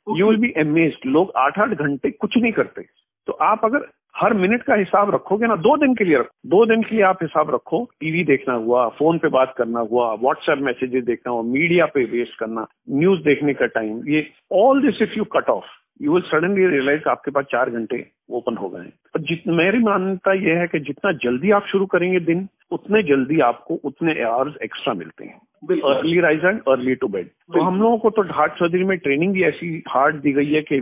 यू 0.07 0.29
विल 0.29 0.37
बी 0.37 0.51
अमेज्ड 0.61 1.07
लोग 1.07 1.33
आठ 1.37 1.59
आठ 1.59 1.71
घंटे 1.71 2.11
कुछ 2.11 2.37
नहीं 2.37 2.53
करते। 2.53 2.83
तो 3.29 3.33
आप 3.33 3.65
अगर 3.65 3.89
हर 4.17 4.35
मिनट 4.35 4.63
का 4.63 4.75
हिसाब 4.75 5.15
रखोगे 5.15 5.47
ना 5.47 5.57
दो 5.57 5.77
दिन 5.77 5.95
के 5.95 6.05
लिए 6.05 6.17
रखो। 6.17 6.49
दो 6.49 6.65
दिन 6.67 6.83
के 6.83 6.95
लिए 6.95 7.05
आप 7.05 7.19
हिसाब 7.23 7.55
रखो 7.55 7.85
टीवी 8.01 8.25
देखना 8.25 8.55
हुआ 8.55 8.89
फ़ोन 8.89 9.19
पे 9.19 9.29
बात 9.29 9.55
करना 9.59 9.81
हुआ 9.81 10.13
व्हाट्सएप 10.15 10.59
मैसेजेस 10.59 11.05
देखना 11.05 11.33
हुआ 11.33 11.43
मीडिया 11.43 11.87
पे 11.87 12.05
वेस्ट 12.05 12.39
करना 12.39 12.67
न्यूज़ 12.91 13.21
देखने 13.21 13.55
का 13.55 13.67
टाइम 13.67 14.03
ये 14.09 14.27
all 14.55 14.83
this 14.83 15.03
if 15.03 15.19
you 15.19 15.25
cut 15.33 15.49
off 15.51 15.65
you 16.03 16.13
will 16.13 16.23
suddenly 16.23 16.67
realise 16.67 17.09
आपके 17.09 17.31
पास 17.31 17.45
चार 17.45 17.71
घंटे 17.71 18.11
ओपन 18.31 18.57
हो 18.57 18.69
गए 18.69 18.87
और 19.15 19.21
जित, 19.21 19.43
मेरी 19.47 19.79
मान्यता 19.79 20.33
यह 20.33 20.61
है 20.61 20.67
कि 20.67 20.79
जितना 20.81 21.13
जल्दी 21.13 21.51
आप 21.51 21.67
शुरू 21.67 21.87
करेंगे 21.87 22.21
दिन, 22.21 22.49
उतने 22.71 23.03
जल्दी 23.03 23.41
आपको 23.41 23.75
उतने 23.75 24.23
आवर्स 24.23 24.55
एक्स्ट्रा 24.63 24.95
मिलते 24.95 25.25
हैं। 25.25 25.41
Early 25.63 26.21
rise 26.21 26.45
and 26.45 26.61
early 26.69 26.95
to 26.95 27.09
bed 27.09 27.27
तो 27.55 27.63
हम 27.63 27.81
लोगों 27.83 27.99
को 27.99 28.11
तो 28.11 28.23
हार्ट 28.35 28.53
सर्जरी 28.53 28.85
में 28.85 28.97
ट्रेनिंग 28.99 29.33
भी 29.33 29.43
ऐसी 29.45 29.83
हार्ड 29.89 30.17
दी 30.23 30.33
गई 30.33 30.53
है 30.53 30.61
कि 30.63 30.81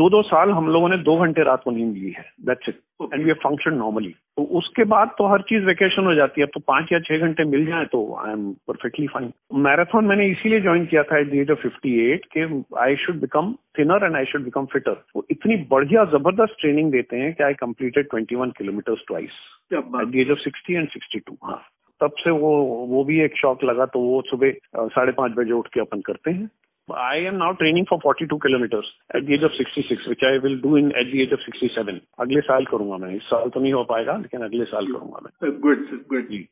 दो 0.00 0.08
दो 0.10 0.22
साल 0.22 0.50
हम 0.50 0.68
लोगों 0.68 0.88
ने 0.88 0.96
दो 0.98 1.16
घंटे 1.24 1.42
रात 1.44 1.62
को 1.64 1.70
नींद 1.70 1.96
ली 1.96 2.10
है। 2.10 2.24
That's 2.46 2.68
it 2.68 2.78
and 3.14 3.24
we 3.24 3.32
function 3.44 3.74
normally 3.74 4.14
तो 4.36 4.42
उसके 4.58 4.84
बाद 4.84 5.14
तो 5.18 5.26
हर 5.26 5.42
चीज़ 5.48 5.64
वेकेशन 5.64 6.06
हो 6.06 6.14
जाती 6.14 6.40
है। 6.40 6.46
तो 6.46 6.60
पाँच 6.60 6.92
या 6.92 6.98
छह 7.00 7.26
घंटे 7.26 7.44
मिल 7.44 7.66
जाए 7.66 7.84
तो 7.92 8.02
I 8.24 8.32
am 8.32 8.50
perfectly 8.68 9.06
fine 9.06 9.32
marathon 9.60 10.04
मैंने 10.04 10.26
इसीलिए 10.26 10.60
ज्वाइन 10.60 10.86
किया 10.86 11.02
था 11.02 11.18
at 11.18 11.30
the 11.30 11.34
age 11.34 11.50
of 11.50 11.58
fifty 11.58 11.98
eight 12.10 12.26
के 12.36 12.46
I 12.82 12.96
should 13.06 13.20
become 13.20 13.52
thinner 13.78 14.04
and 14.04 14.16
I 14.16 14.24
should 14.32 14.44
become 14.44 14.66
fitter 14.72 15.02
वो 15.16 15.24
इतनी 15.30 15.56
बढ़िया 15.70 16.04
ज़बरदस्त 16.14 16.56
ट्रेनिंग 16.60 16.92
देते 16.92 17.16
हैं 17.16 17.32
कि 17.34 17.44
I 17.44 17.54
completed 17.60 18.08
twenty 18.10 18.36
one 18.36 18.50
kilometre 18.58 19.04
twice 19.06 19.42
at 19.72 19.92
the 20.06 20.16
age 20.16 20.30
of 20.30 20.38
sixty 20.38 20.74
and 20.74 20.88
sixty 20.88 21.18
two 21.18 21.36
हाँ। 21.44 21.62
तब 22.00 22.12
से 22.18 22.30
वो 22.30 22.50
वो 22.88 23.04
भी 23.04 23.20
एक 23.20 23.36
शौक 23.36 23.64
लगा 23.64 23.86
तो 23.86 24.00
वो 24.00 24.22
सुबह 24.26 24.52
साढ़े 24.76 25.12
पाँच 25.12 25.32
बजे 25.32 25.52
उठ 25.52 25.68
के 25.74 25.80
अपन 25.80 26.00
करते 26.00 26.30
हैं। 26.30 26.48
I 26.88 27.24
am 27.24 27.34
now 27.34 27.52
training 27.52 27.86
for 27.90 27.98
forty 27.98 28.26
two 28.26 28.36
kilometre 28.36 28.88
at 29.16 29.24
the 29.24 29.30
age 29.30 29.44
of 29.44 29.52
sixty 29.52 29.82
six 29.82 30.08
which 30.08 30.24
I 30.24 30.38
will 30.38 30.58
do 30.60 30.76
in 30.76 30.92
at 30.96 31.12
the 31.12 31.16
age 31.16 31.32
of 31.32 31.40
sixty 31.40 31.68
seven 31.68 32.00
अगले 32.20 32.40
साल 32.40 32.64
करूँगा 32.64 32.96
मैं 32.96 33.14
इस 33.16 33.22
साल 33.22 33.48
तो 33.48 33.60
नहीं 33.60 33.72
हो 33.72 33.84
पाएगा 33.84 34.16
लेकिन 34.16 34.40
अगले 34.40 34.64
साल 34.64 34.86
करूँगा 34.86 35.20
मैं। 35.24 35.60
गुड 35.60 35.84
सर 35.84 36.04
गुड 36.10 36.28
जी। 36.28 36.46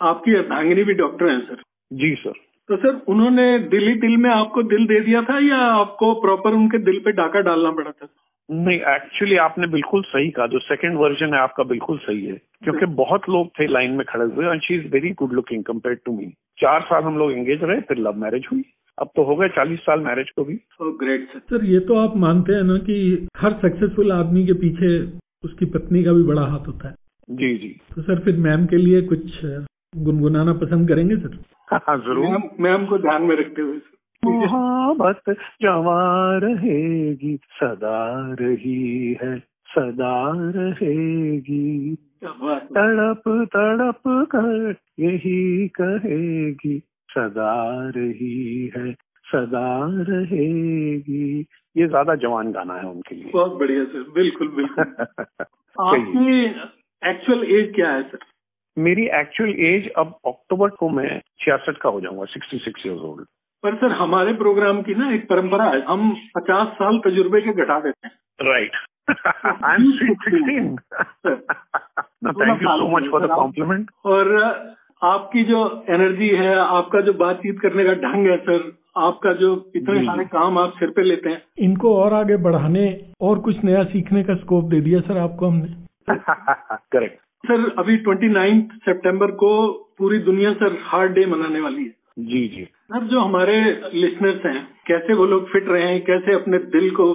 आपकी 0.00 0.34
अर्धांगिनी 0.34 0.84
भी 0.84 0.94
डॉक्टर 0.94 1.30
हैं 1.30 1.40
सर 1.40 1.62
जी 1.92 2.14
सर 2.14 2.42
तो 2.68 2.76
सर 2.76 3.00
उन्होंने 3.08 3.58
दिल 3.58 3.88
ही 3.88 3.94
दिल 3.94 4.16
में 4.16 4.30
आपको 4.30 4.62
दिल 4.62 4.86
दे 4.86 5.00
दिया 5.00 5.22
था 5.22 5.38
या 5.46 5.56
आपको 5.72 6.12
प्रॉपर 6.20 6.54
उनके 6.54 6.78
दिल 6.78 6.98
पे 6.98 7.12
डाका 7.12 7.40
डालना 7.40 7.70
पड़ा 7.70 7.90
था 7.90 8.06
नहीं 8.48 8.78
एक्चुअली 8.88 9.36
आपने 9.36 9.66
बिल्कुल 9.66 10.02
सही 10.02 10.30
कहा। 10.30 10.46
जो 10.46 10.58
सेकंड 10.58 10.98
वर्जन 10.98 11.34
है 11.34 11.40
आपका 11.40 11.64
बिल्कुल 11.64 11.98
सही 11.98 12.24
है। 12.24 12.36
क्योंकि 12.64 12.86
बहुत 12.96 13.28
लोग 13.28 13.48
थे 13.58 13.66
लाइन 13.66 13.90
में 13.90 14.04
खड़े 14.08 14.24
हुए 14.24 14.46
and 14.46 14.60
she 14.62 14.74
is 14.74 14.86
very 14.92 15.10
good 15.18 15.32
looking 15.32 15.62
compare 15.64 15.96
to 16.04 16.12
me 16.12 16.26
चार 16.58 16.80
साल 16.82 17.02
हम 17.02 17.18
लोग 17.18 17.32
एंगेज 17.32 17.62
रहे 17.62 17.80
फिर 17.88 17.98
लव 17.98 18.16
मैरिज 18.16 18.46
हुई। 18.52 18.62
अब 18.98 19.08
तो 19.16 19.22
हो 19.24 19.36
गए 19.36 19.48
चालीस 19.50 19.78
साल 19.80 20.00
मैरिज 20.00 20.30
को 20.30 20.44
भी। 20.44 20.54
ग्रेट 20.98 21.26
सर 21.28 21.38
सर 21.50 21.64
ये 21.64 21.78
तो 21.88 21.98
आप 21.98 22.16
मानते 22.16 22.52
हैं 22.52 22.62
ना 22.62 22.76
कि 22.80 22.96
हर 23.36 23.52
सक्सेसफुल 23.62 24.12
आदमी 24.12 24.46
के 24.46 24.52
पीछे 24.60 24.98
उसकी 25.44 25.66
पत्नी 25.70 26.04
का 26.04 26.12
भी 26.12 26.22
बड़ा 26.24 26.42
हाथ 26.42 26.66
होता 26.66 26.88
है। 26.88 26.94
जी 27.28 27.56
जी। 27.58 27.68
तो 27.94 28.02
सर 28.02 28.20
फिर 28.20 28.36
मैम 28.40 28.66
के 28.66 28.76
लिए 28.76 29.00
कुछ 29.08 29.40
गुनगुनाना 29.96 30.52
पसंद 30.60 30.88
करेंगे 30.88 31.16
सर 31.16 31.38
हाँ 31.72 31.96
ज़रूर। 31.98 32.38
मैम 32.60 32.86
को 32.86 32.98
ध्यान 32.98 33.22
में 33.22 33.36
रखते 33.36 33.62
हुए 33.62 33.78
मोहब्बत 34.24 35.36
जवा 35.62 36.36
रहेगी 36.38 37.36
सदा 37.36 38.34
रही 38.40 39.18
है 39.22 39.38
सदा 39.74 40.32
रहेगी। 40.56 41.94
तड़प 42.24 43.22
तड़प 43.28 44.02
कर 44.06 44.74
यही 44.98 45.68
कहेगी 45.68 46.78
सदा 47.10 47.88
रही 47.96 48.72
है 48.76 48.92
सदा 49.26 49.86
रहेगी। 50.08 51.40
ये 51.76 51.86
ज़्यादा 51.88 52.14
जवान 52.14 52.52
गाना 52.52 52.74
है 52.74 52.86
उनके 52.86 53.14
लिए। 53.14 53.30
बहुत 53.34 53.52
बढ़िया 53.52 53.84
सर। 53.84 54.10
बिल्कुल 54.14 54.48
बिल्कुल। 54.48 54.84
आपकी 55.80 56.44
एक्चुअल 57.08 57.44
एज 57.44 57.72
क्या 57.74 57.90
है 57.90 58.02
सर? 58.02 58.18
मेरी 58.78 59.06
एक्चुअल 59.06 59.50
एज 59.50 59.90
अब 59.90 60.18
अक्टूबर 60.26 60.68
को 60.68 60.88
मैं 60.88 61.20
छियासठ 61.40 61.76
का 61.76 61.88
हो 61.88 62.00
जाऊँगा 62.00 62.24
सिक्सटी 62.24 62.58
सिक्स 62.58 62.86
ईयर्स 62.86 63.00
ओल्ड 63.00 63.26
पर 63.64 63.74
सर 63.74 63.92
हमारे 63.92 64.32
प्रोग्राम 64.32 64.82
की 64.82 64.94
ना 64.94 65.10
एक 65.14 65.28
परंपरा 65.28 65.64
है 65.64 65.82
हम 65.84 66.10
पचास 66.36 66.68
साल 66.68 66.98
तजुर्बे 66.98 67.40
के 67.40 67.52
घटा 67.52 67.80
देते 67.80 68.08
हैं। 68.08 68.14
Right 68.40 68.76
I 69.64 69.74
am 69.74 69.90
sixteen 69.92 70.76
thank 72.26 72.62
you 72.62 72.68
so 72.68 72.88
much 72.96 73.10
for 73.10 73.26
the 73.26 73.30
compliment 73.30 73.90
और 74.04 74.32
आपकी 75.02 75.44
जो 75.44 75.62
एनर्जी 75.90 76.28
है 76.28 76.54
आपका 76.58 77.00
जो 77.00 77.12
बातचीत 77.12 77.60
करने 77.60 77.84
का 77.84 77.94
ढंग 78.04 78.26
है 78.26 78.36
सर 78.36 78.70
आपका 78.96 79.32
जो 79.32 79.50
इतने 79.76 80.02
सारे 80.02 80.24
काम 80.24 80.58
आप 80.58 80.72
सिर 80.76 80.90
पे 80.90 81.02
लेते 81.02 81.30
हैं। 81.30 81.42
इनको 81.58 81.96
और 81.96 82.14
आगे 82.14 82.36
बढ़ाने 82.36 82.86
और 83.20 83.38
कुछ 83.38 83.64
नया 83.64 83.82
सीखने 83.84 84.22
का 84.24 84.34
स्कोप 84.34 84.64
दे 84.64 84.80
दिया 84.80 85.00
सर 85.00 85.18
आपको 85.18 85.46
हमने। 85.46 86.14
करेक्ट 86.92 87.18
सर 87.46 87.74
अभी 87.78 87.96
ट्वेंटी 87.96 88.28
नाइन्थ 88.28 88.78
सेप्टेम्बर 88.84 89.30
को 89.30 89.50
पूरी 89.98 90.18
दुनिया 90.18 90.52
सर 90.52 90.78
हार्ड 90.84 91.12
डे 91.12 91.26
मनाने 91.26 91.60
वाली 91.60 91.84
है। 91.84 91.90
जी 92.18 92.48
जी। 92.48 92.68
सर 92.94 93.04
जो 93.04 93.20
हमारे 93.20 93.54
लिसनर्स 93.94 94.44
हैं 94.46 94.60
कैसे 94.86 95.14
वो 95.14 95.24
लोग 95.26 95.48
फिट 95.52 95.68
रहे 95.68 95.82
हैं 95.82 96.02
कैसे 96.04 96.34
अपने 96.34 96.58
दिल 96.74 96.90
को 96.90 97.06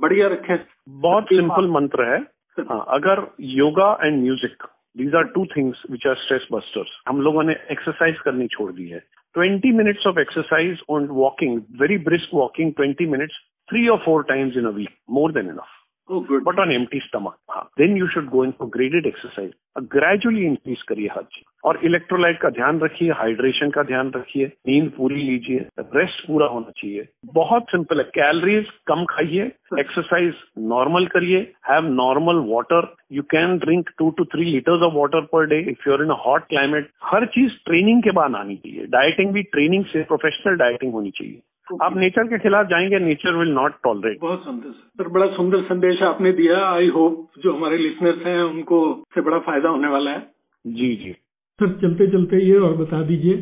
बढ़िया 0.00 0.28
रखें? 0.28 0.56
बहुत 1.00 1.24
सिंपल 1.24 1.66
मंत्र 1.70 2.04
है। 2.04 2.18
हाँ, 2.58 2.84
अगर 2.88 3.20
yoga 3.40 3.90
and 4.04 4.22
music 4.22 4.62
these 4.96 5.14
are 5.14 5.24
two 5.34 5.44
things 5.46 5.82
which 5.90 6.06
are 6.06 6.14
stress 6.14 6.46
busters 6.52 6.96
हम 7.08 7.20
लोगों 7.20 7.42
ने 7.42 7.56
एक्सरसाइज 7.70 8.18
करनी 8.18 8.46
छोड़ 8.46 8.70
दी 8.72 8.88
है। 8.88 8.98
Twenty 9.34 9.72
minutes 9.72 10.06
of 10.06 10.20
exercise 10.20 10.80
on 10.90 11.06
walking 11.06 11.60
very 11.80 11.98
brisk 12.08 12.34
walking 12.34 12.72
twenty 12.72 13.06
minutes 13.06 13.36
three 13.68 13.88
और 13.88 13.98
four 13.98 14.22
times 14.22 14.56
in 14.56 14.66
a 14.66 14.76
week 14.76 14.90
more 15.10 15.32
than 15.32 15.48
enough 15.48 15.75
Oh, 16.08 16.20
good. 16.20 16.44
But 16.44 16.58
on 16.58 16.70
empty 16.70 17.02
stomach. 17.06 17.36
हाँ. 17.48 17.68
Then 17.76 17.96
you 17.96 18.08
should 18.08 18.30
go 18.30 18.42
in 18.42 18.52
for 18.52 18.68
graded 18.68 19.06
exercise. 19.06 19.54
Gradually 19.92 20.44
increase 20.46 20.82
करिए 20.88 21.08
हर 21.08 21.22
चीज़ 21.22 21.44
और 21.64 21.78
electrolyte 21.84 22.38
का 22.40 22.48
ध्यान 22.50 22.78
रखिए 22.80 23.10
hydration 23.12 23.70
का 23.70 23.82
ध्यान 23.82 24.10
रखिए 24.10 24.46
नींद 24.68 24.90
पूरी 24.90 25.22
लीजिए 25.22 25.66
रेस्ट 25.96 26.26
पूरा 26.26 26.46
होना 26.46 26.70
चाहिए 26.76 27.06
बहुत 27.34 27.66
सिंपल 27.70 27.98
है 27.98 28.04
कैलोरीज 28.14 28.70
कम 28.86 29.04
खाइए 29.10 29.44
एक्सरसाइज 29.80 30.34
नॉर्मल 30.68 31.06
करिए 31.14 31.40
have 31.68 31.88
normal 31.94 32.38
water 32.46 32.88
you 33.12 33.22
can 33.34 33.56
drink 33.64 33.90
two 33.98 34.10
two 34.18 34.24
three 34.34 34.44
litres 34.44 34.82
of 34.82 34.94
water 34.94 35.26
per 35.32 35.46
day 35.46 35.58
if 35.70 35.88
you're 35.88 36.04
in 36.04 36.10
hot 36.24 36.46
climate 36.48 36.88
हर 37.04 37.26
चीज़ 37.36 37.58
ट्रेनिंग 37.66 38.02
के 38.02 38.10
बाद 38.20 38.36
आनी 38.36 38.56
चाहिए 38.56 38.86
डाइटिंग 38.96 39.32
भी 39.34 39.42
ट्रेनिंग 39.52 39.84
से 39.92 40.02
प्रोफेशनल 40.12 40.56
डाइटिंग 40.64 40.92
होनी 40.92 41.10
चाहिए 41.10 41.40
आप 41.82 41.96
नेचर 41.96 42.26
के 42.26 42.38
खिलाफ 42.38 42.66
जाएँगे 42.66 42.98
नेचर 42.98 43.34
विल 43.34 43.48
नॉट 43.48 43.74
टॉलरेट 43.82 44.20
बहुत 44.20 44.44
सुंदर 44.44 44.70
सर 44.70 45.08
बड़ा 45.08 45.26
सुंदर 45.26 45.62
संदेश 45.62 46.02
आपने 46.02 46.32
दिया। 46.32 46.58
आई 46.66 46.88
होप 46.88 47.30
जो 47.38 47.52
हमारे 47.52 47.78
लिसनर्स 47.78 48.26
हैं 48.26 48.42
उनको 48.42 48.78
से 49.14 49.20
बड़ा 49.20 49.38
फ़ायदा 49.38 49.68
होने 49.68 49.88
वाला 49.88 50.10
है। 50.10 50.20
जी 50.66 50.94
जी। 50.96 51.12
सर 51.58 51.72
चलते 51.80 52.06
चलते 52.06 52.36
ये 52.36 52.56
और 52.58 52.76
बता 52.76 53.02
दीजिए 53.02 53.36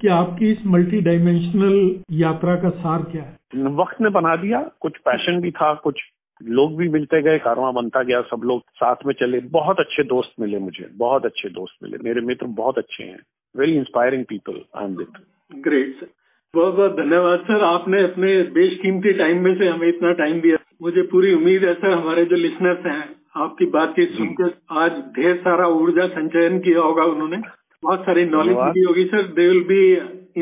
कि 0.00 0.08
आपकी 0.08 0.50
इस 0.52 0.66
मल्टी 0.66 1.00
डायमेंशनल 1.00 2.00
यात्रा 2.10 2.56
का 2.56 2.70
सार 2.70 3.02
क्या 3.02 3.22
है? 3.22 3.38
वक्त 3.74 4.00
ने 4.00 4.10
बना 4.10 4.36
दिया। 4.36 4.60
कुछ 4.80 4.96
पैशन 4.98 5.40
भी 5.40 5.50
था 5.50 5.74
कुछ 5.74 6.00
लोग 6.42 6.76
भी 6.76 6.88
मिलते 6.88 7.22
गए 7.22 7.38
कारवा 7.38 7.70
बनता 7.70 8.02
गया 8.02 8.20
सब 8.22 8.40
लोग 8.44 8.60
साथ 8.60 9.06
में 9.06 9.14
चले। 9.14 9.40
बहुत 9.40 9.80
अच्छे 9.80 10.02
दोस्त 10.02 10.40
मिले 10.40 10.58
मुझे 10.58 10.88
बहुत 10.94 11.26
अच्छे 11.26 11.48
दोस्त 11.48 11.82
मिले। 11.82 11.98
मेरे 12.04 12.20
मित्र 12.20 12.46
बहुत 12.46 12.78
अच्छे 12.78 13.04
हैं। 13.04 13.18
Very 13.56 13.76
inspiring 13.76 14.24
people 14.24 14.60
I 14.76 14.84
am 14.84 14.96
with 14.96 15.20
great 15.54 15.96
sir 16.00 16.06
बहुत 16.54 16.74
बहुत 16.74 16.96
धन्यवाद 16.96 17.38
सर। 17.44 17.64
आपने 17.64 18.02
अपने 18.02 18.32
बेशकीमती 18.54 19.12
टाइम 19.14 19.42
में 19.44 19.54
से 19.58 19.68
हमें 19.68 19.88
इतना 19.88 20.12
टाइम 20.14 20.40
दिया। 20.40 20.56
मुझे 20.82 21.02
पूरी 21.12 21.32
उम्मीद 21.34 21.64
है 21.64 21.74
सर 21.74 21.92
हमारे 21.92 22.24
जो 22.24 22.36
लिसनर्स 22.36 22.86
हैं 22.86 23.02
आपकी 23.36 23.66
बातचीत 23.70 24.10
सुनकर 24.12 24.50
आज 24.80 24.98
ढेर 25.16 25.36
सारा 25.38 25.66
ऊर्जा 25.76 26.06
संचयन 26.08 26.58
किया 26.58 26.80
होगा 26.80 27.04
उन्होंने। 27.04 27.36
बहुत 27.82 28.00
सारी 28.00 28.24
नॉलेज 28.26 28.56
मिली 28.58 28.84
होगी 28.84 29.04
sir. 29.04 29.22
They 29.30 29.48
will 29.48 29.62
be 29.64 29.82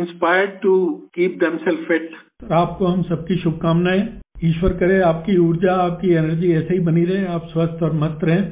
inspired 0.00 0.50
to 0.62 0.74
keep 1.14 1.38
themselves 1.64 1.88
fit 1.88 2.10
आपको 2.52 2.86
हम 2.86 3.02
सबकी 3.04 3.36
शुभकामनाएँ। 3.38 4.02
ईश्वर 4.44 4.72
करे 4.78 5.00
आपकी 5.04 5.36
ऊर्जा 5.38 5.74
आपकी 5.80 6.12
एनर्जी 6.14 6.52
ऐसे 6.52 6.74
ही 6.74 6.80
बनी 6.82 7.04
रहे। 7.04 7.24
आप 7.34 7.48
स्वस्थ 7.48 7.82
और 7.82 7.92
मस्त 7.96 8.24
रहें 8.24 8.44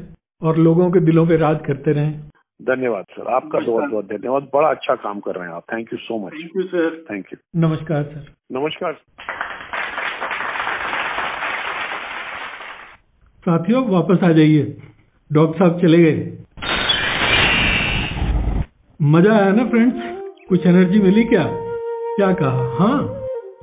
और 0.43 0.59
लोगों 0.59 0.90
के 0.90 1.00
दिलों 1.07 1.26
पे 1.26 1.37
राज 1.37 1.59
करते 1.67 1.93
रहें। 1.93 2.30
धन्यवाद 2.61 3.05
सर। 3.11 3.29
आपका 3.35 3.59
बहुत 3.59 3.90
बहुत 3.90 4.05
धन्यवाद। 4.05 4.43
बड़ा 4.55 4.69
अच्छा 4.69 4.95
काम 4.95 5.21
कर 5.21 5.35
रहे 5.35 5.49
हैं 5.49 5.55
आप। 5.55 5.62
Thank 5.73 5.93
you 5.93 5.99
so 5.99 6.19
much 6.26 6.33
thank 6.33 6.50
you 6.57 6.62
sir 6.62 6.97
thank 7.11 7.26
you 7.33 7.38
नमस्कार 7.61 8.02
सर। 8.02 8.26
नमस्कार। 8.52 8.93
साथियों 13.45 13.87
वापस 13.88 14.25
आ 14.25 14.33
जाइए। 14.33 14.76
डॉक्टर 15.31 15.59
साहब 15.59 15.81
चले 15.81 16.02
गए। 16.02 16.37
मज़ा 19.00 19.33
आया 19.37 19.52
ना 19.52 19.64
फ्रेंड्स 19.64 19.97
कुछ 20.49 20.67
एनर्जी 20.67 20.99
मिली 20.99 21.25
क्या? 21.25 21.45
क्या 22.17 22.33
कहा? 22.33 22.69
हाँ 22.79 22.99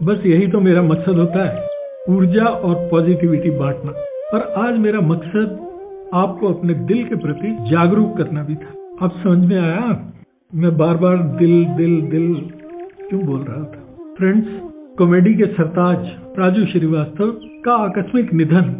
बस 0.04 0.25
यही 0.25 0.48
तो 0.48 0.60
मेरा 0.60 0.82
मकसद 0.82 1.18
होता 1.18 1.46
है। 1.46 1.66
ऊर्जा 2.10 2.46
और 2.46 2.75
पॉजिटिविटी 2.92 3.50
बांटना। 3.50 3.92
और 4.34 4.42
आज 4.66 4.77
मेरा 4.80 5.00
मकसद 5.04 5.63
आपको 6.13 6.54
अपने 6.54 6.74
दिल 6.74 7.08
के 7.10 7.16
प्रति 7.16 7.56
जागरूक 7.72 8.18
करना 8.18 8.44
भी 8.44 8.56
था। 8.56 8.74
अब 9.01 9.12
समझ 9.24 9.50
में 9.50 9.58
आया? 9.58 10.12
मैं 10.56 10.77
बार 10.77 10.98
बार 10.98 11.18
दिल 11.39 11.66
दिल 11.77 12.01
दिल 12.01 12.27
क्यों 13.01 13.25
बोल 13.25 13.39
रहा 13.39 13.63
था? 13.63 13.82
फ्रेंड्स 14.18 14.48
कॉमेडी 14.98 15.34
के 15.34 15.48
सरताज 15.48 16.06
राजू 16.39 16.66
श्रीवास्तव 16.66 17.32
का 17.66 17.74
आकस्मिक 17.84 18.34
निधन 18.34 18.72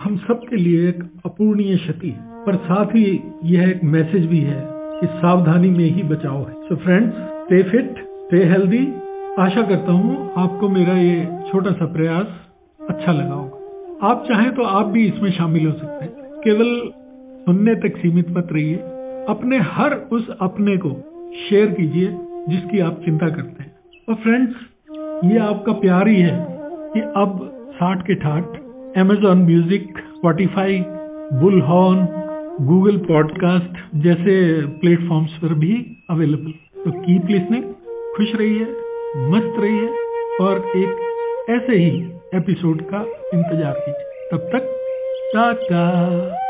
हम 0.00 0.16
सब 0.18 0.46
के 0.50 0.56
लिए 0.56 0.88
एक 0.88 1.02
अपूर्णीय 1.26 1.76
क्षति 1.76 2.14
पर 2.46 2.56
साथ 2.56 2.94
ही 2.94 3.02
यह 3.44 3.68
एक 3.68 3.84
मैसेज 3.84 4.24
भी 4.26 4.40
है 4.40 4.60
कि 5.00 5.06
सावधानी 5.06 5.70
में 5.70 5.84
ही 5.90 6.02
बचाव 6.02 6.38
है। 6.38 6.54
So 6.68 6.76
friends 6.76 7.16
stay 7.42 7.62
fit 7.62 7.98
stay 8.20 8.44
healthy 8.44 8.86
आशा 9.38 9.62
करता 9.62 9.92
हूँ 9.92 10.30
आपको 10.36 10.68
मेरा 10.68 10.96
ये 10.98 11.26
छोटा 11.50 11.72
सा 11.72 11.86
प्रयास 11.92 12.26
अच्छा 12.80 13.12
लगा 13.12 13.34
होगा। 13.34 14.08
आप 14.08 14.24
चाहें 14.28 14.50
तो 14.54 14.62
आप 14.70 14.86
भी 14.86 15.06
इसमें 15.08 15.30
शामिल 15.32 15.66
हो 15.66 15.72
सकते 15.72 16.04
हैं। 16.04 16.40
केवल 16.44 16.72
सुनने 17.44 17.74
तक 17.74 17.96
सीमित 17.96 18.30
मत 18.30 18.48
रहिए। 18.52 18.78
अपने 19.30 19.58
हर 19.72 19.94
उस 20.12 20.28
अपने 20.42 20.76
को 20.76 20.90
शेयर 21.40 21.70
कीजिए, 21.70 22.08
जिसकी 22.48 22.80
आप 22.80 23.00
चिंता 23.04 23.28
करते 23.28 23.62
हैं। 23.62 23.72
और 24.08 24.14
फ्रेंड्स 24.22 24.54
ये 25.24 25.38
आपका 25.40 25.72
प्यार 25.80 26.08
ही 26.08 26.20
है 26.20 26.36
कि 26.94 27.00
अब 27.16 27.38
साठ 27.74 28.02
के 28.06 28.14
ठाठ 28.22 28.98
Amazon 28.98 29.44
music 29.44 29.98
Spotify 30.08 30.78
bull 31.40 31.60
horn 31.62 32.06
Google 32.66 32.96
podcast 33.04 33.78
जैसे 34.04 34.34
प्लेटफॉर्म्स 34.80 35.36
पर 35.42 35.54
भी 35.60 35.74
अवेलेबल 36.10 36.52
तो 36.84 36.90
कीप 36.98 37.30
लिसनिंग 37.30 37.64
खुश 38.16 38.34
रहिए, 38.34 38.64
मस्त 39.30 39.60
रहिए 39.60 39.88
और 40.40 40.58
एक 40.76 41.48
ऐसे 41.50 41.76
ही 41.76 41.90
एपिसोड 42.34 42.82
का 42.84 43.00
इंतज़ार 43.34 43.74
कीजिए। 43.78 44.28
तब 44.30 44.48
तक, 44.52 44.70
टाटा। 45.34 46.49